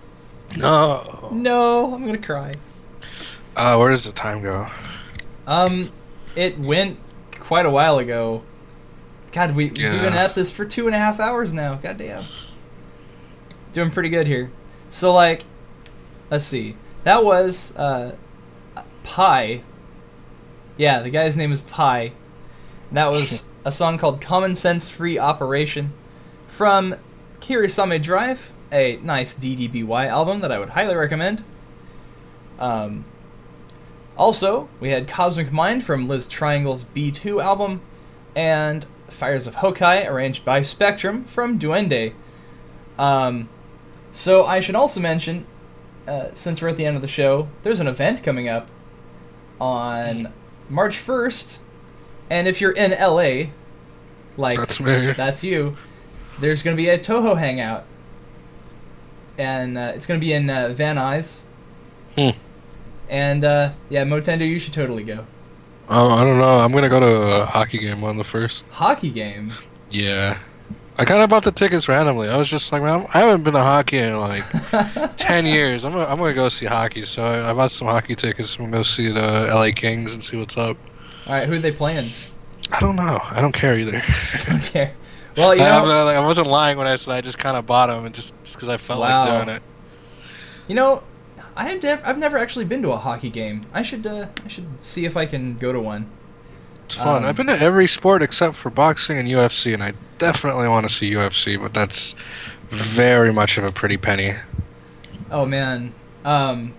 [0.56, 1.30] No.
[1.32, 2.54] No, I'm gonna cry.
[3.56, 4.68] Uh, where does the time go?
[5.48, 5.92] Um,
[6.36, 7.00] it went
[7.32, 8.44] quite a while ago.
[9.32, 11.74] God, we, we've been at this for two and a half hours now.
[11.74, 12.28] God damn.
[13.74, 14.52] Doing pretty good here.
[14.92, 15.44] So, like,
[16.30, 16.76] let's see.
[17.04, 18.16] That was, uh,
[19.02, 19.64] Pi.
[20.78, 22.12] Yeah, the guy's name is Pi.
[22.92, 25.92] That was a song called Common Sense Free Operation
[26.48, 26.96] from
[27.42, 31.44] Kirisame Drive, a nice DDBY album that I would highly recommend.
[32.60, 33.04] Um,
[34.16, 37.82] also, we had Cosmic Mind from Liz Triangle's B2 album,
[38.38, 42.14] and Fires of Hokkai, arranged by Spectrum from Duende.
[42.98, 43.50] Um,
[44.14, 45.46] so I should also mention,
[46.08, 48.72] uh, since we're at the end of the show, there's an event coming up
[49.60, 50.32] on
[50.70, 51.60] March 1st,
[52.30, 53.52] and if you're in LA,
[54.38, 55.14] like That's me.
[55.14, 55.76] that's you.
[56.40, 57.86] There's going to be a Touhou hangout,
[59.38, 61.44] and uh, it's going to be in uh, Van Nuys.
[62.16, 62.30] Hmm.
[63.10, 65.26] And uh, yeah, MowtenDoo, you should totally go.
[65.90, 66.60] Oh, I don't know.
[66.60, 68.66] I'm gonna go to a hockey game on the first.
[68.72, 69.54] Hockey game.
[69.90, 70.38] Yeah.
[70.98, 72.28] I kind of bought the tickets randomly.
[72.28, 74.44] I was just like, man, I haven't been to hockey in like
[75.18, 75.86] ten years.
[75.86, 77.04] I'm gonna, I'm gonna go see hockey.
[77.04, 78.58] So I, I bought some hockey tickets.
[78.58, 80.76] I'm gonna go see the LA Kings and see what's up.
[81.26, 82.10] All right, who are they playing?
[82.72, 83.20] I don't know.
[83.24, 84.02] I don't care either.
[84.50, 84.94] okay.
[85.36, 87.56] Well, you I, know, uh, like, I wasn't lying when I said I just kind
[87.58, 89.28] of bought them and just because I felt Wow.
[89.28, 89.62] like doing it.
[90.68, 91.04] you know,
[91.56, 93.62] I have nev- I've never actually been to a hockey game.
[93.74, 96.10] I should uh, I should see if I can go to one.
[96.86, 97.24] It's fun.
[97.24, 100.88] Um, I've been to every sport except for boxing and UFC, and I definitely want
[100.88, 102.16] to see UFC, but that's
[102.70, 104.36] very much of a pretty penny.
[105.30, 105.94] Oh man.
[106.26, 106.74] Um,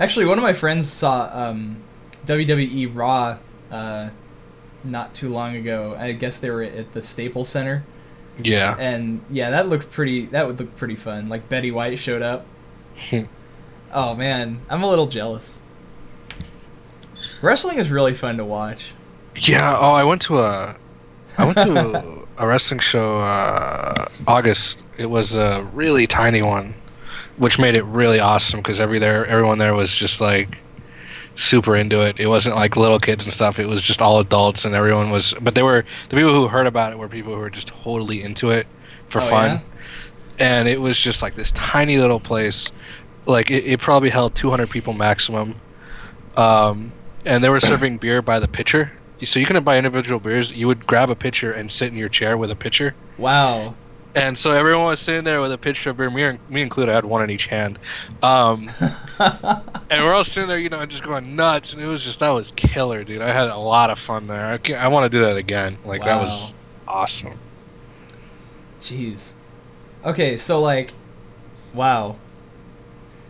[0.00, 1.82] actually, one of my friends saw um,
[2.26, 3.38] WWE Raw
[3.70, 4.10] uh,
[4.90, 5.96] not too long ago.
[5.98, 7.84] I guess they were at the Staples Center,
[8.42, 8.76] Yeah.
[8.78, 10.26] and yeah, that looked pretty.
[10.26, 11.28] That would look pretty fun.
[11.28, 12.46] Like Betty White showed up.
[13.92, 15.60] Oh man, I'm a little jealous.
[17.40, 18.92] Wrestling is really fun to watch.
[19.36, 19.76] Yeah.
[19.78, 20.76] Oh, I went to a,
[21.38, 24.84] I went to a wrestling show uh, August.
[24.98, 26.74] It was a really tiny one,
[27.36, 30.58] which made it really awesome because every there everyone there was just like
[31.38, 32.18] super into it.
[32.18, 33.58] It wasn't like little kids and stuff.
[33.60, 35.34] It was just all adults and everyone was.
[35.40, 38.22] But they were the people who heard about it were people who were just totally
[38.22, 38.66] into it
[39.08, 39.50] for Oh, fun.
[39.50, 39.60] yeah?
[40.40, 42.70] And it was just like this tiny little place.
[43.26, 45.54] Like it, it probably held 200 people maximum.
[46.36, 46.92] Um,
[47.24, 48.92] and they were serving beer by the pitcher.
[49.22, 50.52] So you couldn't buy individual beers.
[50.52, 52.94] You would grab a pitcher and sit in your chair with a pitcher.
[53.16, 53.74] Wow.
[54.14, 56.90] And so everyone was sitting there with a pitcher of beer, me, me included.
[56.90, 57.78] I had one in each hand.
[58.22, 58.70] Um,
[59.20, 61.72] and we're all sitting there, you know, just going nuts.
[61.72, 63.20] And it was just that was killer, dude.
[63.20, 64.44] I had a lot of fun there.
[64.46, 65.78] I, I want to do that again.
[65.84, 66.54] Like that was
[66.86, 67.38] awesome.
[68.80, 69.34] Jeez.
[70.04, 70.92] Okay, so like,
[71.74, 72.16] wow.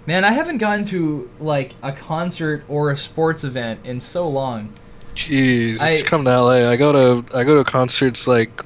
[0.06, 4.72] Man, I haven't gone to like a concert or a sports event in so long.
[5.14, 8.62] Jeez, I- come to LA, I go to I go to concerts like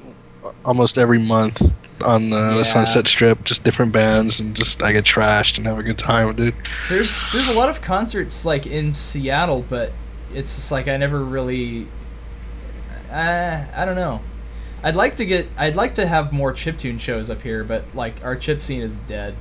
[0.65, 1.73] almost every month
[2.03, 2.57] on the, Yeah.
[2.57, 5.97] the Sunset Strip, just different bands, and just I get trashed and have a good
[5.97, 6.55] time, dude.
[6.89, 9.91] There's there's a lot of concerts like in Seattle, but
[10.33, 11.87] it's just like I never really.
[13.11, 14.21] Uh, I don't know.
[14.81, 15.47] I'd like to get.
[15.57, 18.95] I'd like to have more chiptune shows up here, but like our chip scene is
[19.07, 19.35] dead.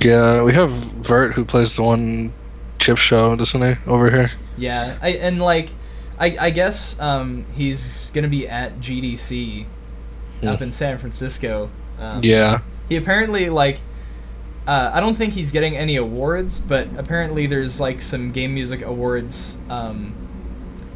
[0.00, 2.32] Yeah, we have Vert who plays the one
[2.78, 4.32] chip show, doesn't he, over here?
[4.56, 5.70] Yeah, I and like,
[6.18, 9.66] I I guess um he's gonna be at GDC
[10.44, 10.64] up Hmm.
[10.64, 11.70] in San Francisco.
[11.98, 12.60] Um, Yeah.
[12.88, 13.80] He apparently like.
[14.66, 18.82] Uh, I don't think he's getting any awards, but apparently there's like some game music
[18.82, 20.12] awards um,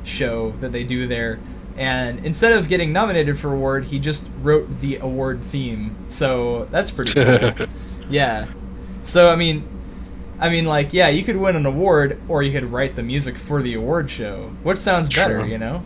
[0.02, 1.38] show that they do there,
[1.76, 5.94] and instead of getting nominated for award, he just wrote the award theme.
[6.08, 7.52] So that's pretty cool.
[8.10, 8.48] yeah.
[9.04, 9.62] So I mean,
[10.40, 13.38] I mean like yeah, you could win an award or you could write the music
[13.38, 14.50] for the award show.
[14.64, 15.82] What sounds better, you know?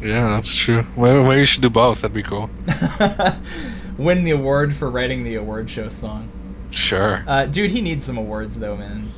[0.00, 0.86] Yeah, that's true.
[0.96, 2.02] Maybe, maybe you should do both.
[2.02, 2.50] That'd be cool.
[3.98, 6.30] win the award for writing the award show song.
[6.70, 7.24] Sure.
[7.26, 9.12] Uh, dude, he needs some awards though, man.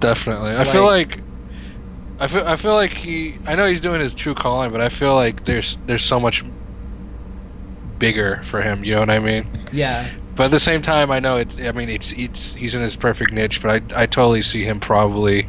[0.00, 0.56] Definitely.
[0.56, 1.20] I feel like
[2.18, 4.88] I feel I feel like he I know he's doing his true calling, but I
[4.88, 6.44] feel like there's there's so much
[7.98, 9.68] bigger for him, you know what I mean?
[9.72, 10.08] Yeah.
[10.34, 12.96] But at the same time I know it I mean it's it's he's in his
[12.96, 15.48] perfect niche, but I I totally see him probably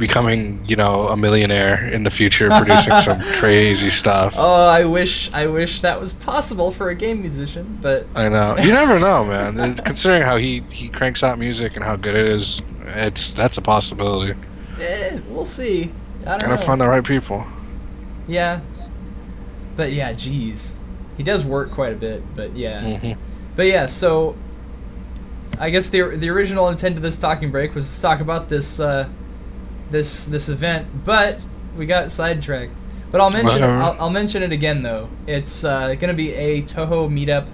[0.00, 4.34] becoming, you know, a millionaire in the future producing some crazy stuff.
[4.36, 8.56] Oh, I wish I wish that was possible for a game musician, but I know.
[8.58, 9.24] You never know,
[9.56, 9.76] man.
[9.76, 13.62] Considering how he he cranks out music and how good it is, it's that's a
[13.62, 14.34] possibility.
[14.80, 15.92] eh, we'll see.
[16.22, 16.58] I don't Gotta know.
[16.58, 17.46] find the right people.
[18.26, 18.60] Yeah.
[19.76, 20.72] But yeah, jeez.
[21.16, 22.82] he does work quite a bit, but yeah.
[22.82, 23.16] Mhm.
[23.56, 24.36] But yeah, so
[25.58, 28.80] I guess the the original intent of this talking break was to talk about this
[28.80, 29.08] uh,
[29.90, 31.40] this this event, but
[31.76, 32.72] we got sidetracked.
[33.10, 33.62] But I'll mention.
[33.62, 35.08] I'll, I'll mention it again though.
[35.26, 37.48] It's uh, going to be a Touhou meetup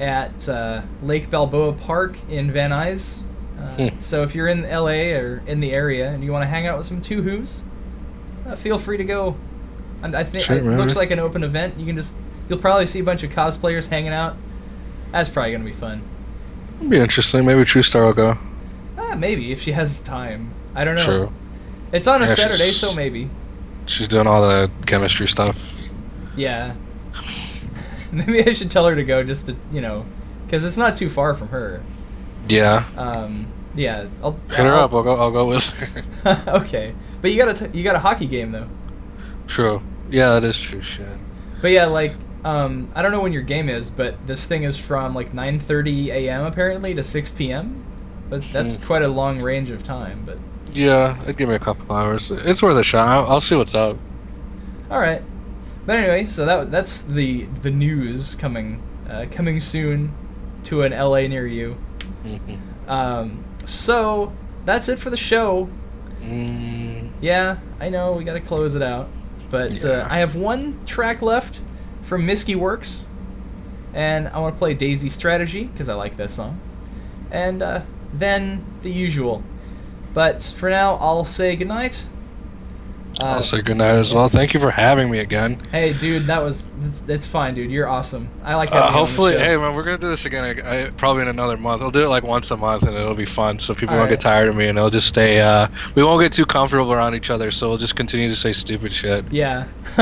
[0.00, 3.22] at uh, Lake Balboa Park in Van Nuys.
[3.22, 3.24] Uh,
[3.88, 3.98] Hmm.
[4.00, 6.78] So if you're in LA or in the area and you want to hang out
[6.78, 7.60] with some two who's,
[8.46, 9.36] uh, feel free to go.
[10.02, 11.78] And I think Sure, it looks like an open event.
[11.78, 12.14] You can just
[12.48, 14.36] you'll probably see a bunch of cosplayers hanging out.
[15.10, 16.02] That's probably gonna be fun.
[16.78, 17.44] It'd be interesting.
[17.44, 18.38] Maybe True Star will go.
[18.96, 20.52] Ah, maybe if she has time.
[20.74, 21.04] I don't know.
[21.04, 21.32] True.
[21.92, 23.30] It's on a Yeah, Saturday, she's- so maybe.
[23.86, 25.74] She's doing all the chemistry stuff.
[26.36, 26.74] Yeah.
[28.12, 30.04] maybe I should tell her to go just to you know,
[30.46, 31.82] because it's not too far from her.
[32.48, 32.84] Yeah.
[32.96, 34.06] Um, yeah.
[34.22, 34.92] I'll, Hit her I'll- up.
[34.94, 35.14] I'll go.
[35.16, 36.04] I'll go with her.
[36.60, 38.68] okay, but you got a t- you got a hockey game though.
[39.46, 39.82] true.
[40.10, 40.80] Yeah, that is true.
[40.80, 41.06] Shit.
[41.60, 44.76] But yeah, like um, I don't know when your game is, but this thing is
[44.78, 46.44] from like 9:30 a.m.
[46.44, 47.84] apparently to 6 p.m.
[48.30, 48.84] That's that's Hmm.
[48.86, 50.22] quite a long range of time.
[50.24, 50.38] But
[50.72, 52.30] Yeah, it'd give me a couple hours.
[52.30, 53.06] It's worth a shot.
[53.08, 53.96] I'll, I'll see what's up.
[54.90, 55.22] all right.
[55.86, 60.12] But anyway, so that that's the the news coming uh, coming soon
[60.64, 61.76] to an LA near you.
[62.24, 62.58] Mhm.
[62.88, 64.32] Um, so
[64.66, 65.68] that's it for the show.
[66.22, 69.08] Mm, Yeah, I know we got to close it out,
[69.50, 71.60] but uh, I have one track left
[72.02, 73.06] from Misky Works,
[73.94, 76.60] and I want to play Daisy Strategy because I like that song,
[77.30, 77.80] and uh,
[78.12, 79.42] then the usual.
[80.14, 82.06] But for now, I'll say goodnight.
[83.20, 84.28] Uh, I'll say goodnight as well.
[84.28, 85.58] Thank you for having me again.
[85.72, 87.68] hey, dude, that was it's, it's fine, dude.
[87.70, 88.28] You're awesome.
[88.44, 90.44] I like having Uh, you on the hopefully, hey man, we're gonna do this again.
[90.44, 91.82] I, I, probably in another month.
[91.82, 93.58] We'll do it like once a month, and it'll be fun.
[93.58, 94.10] So people won't Alright.
[94.10, 95.40] get tired of me, and it'll just stay.
[95.40, 98.52] Uh, we won't get too comfortable around each other, so we'll just continue to say
[98.52, 99.24] stupid shit.
[99.32, 99.64] Yeah.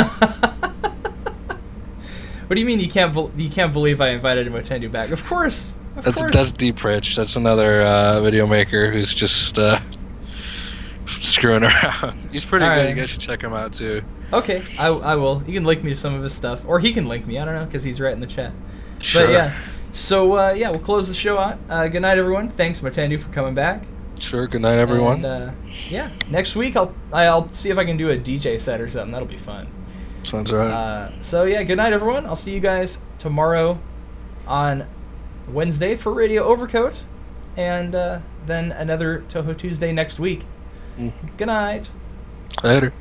[2.47, 5.10] what do you mean you can't bel you can't believe I invited MowtenDoo back?
[5.10, 5.76] Of course.
[5.97, 6.33] Of That's course.
[6.34, 7.16] that's Deep Rich.
[7.16, 9.81] That's another uh, video maker who's just uh,
[11.07, 12.28] screwing around.
[12.31, 12.70] He's pretty good.
[12.70, 12.89] Alright.
[12.91, 14.02] You guys should check him out too.
[14.33, 15.42] Okay, I, I will.
[15.47, 17.39] You can link me to some of his stuff, or he can link me.
[17.39, 18.52] I don't know because he's right in the chat.
[19.00, 19.26] Sure.
[19.26, 19.57] But yeah,
[19.92, 21.58] so uh, yeah, we'll close the show out.
[21.68, 22.49] Uh, good night, everyone.
[22.50, 23.84] Thanks, MowtenDoo, for coming back.
[24.18, 24.47] Sure.
[24.47, 25.25] Good night, everyone.
[25.25, 25.52] And, uh,
[25.89, 29.12] yeah, next week I'll I'll see if I can do a DJ set or something.
[29.12, 29.68] That'll be fun.
[30.25, 30.70] Sounds alright.
[30.73, 32.26] Uh, so yeah, good night, everyone.
[32.26, 33.78] I'll see you guys tomorrow
[34.47, 34.86] on
[35.49, 37.02] Wednesday for Radio Overcoat,
[37.57, 40.44] and uh, then another Touhou Tuesday next week.
[40.99, 41.12] Mhm.
[41.36, 41.89] Good night.
[42.62, 42.92] Later.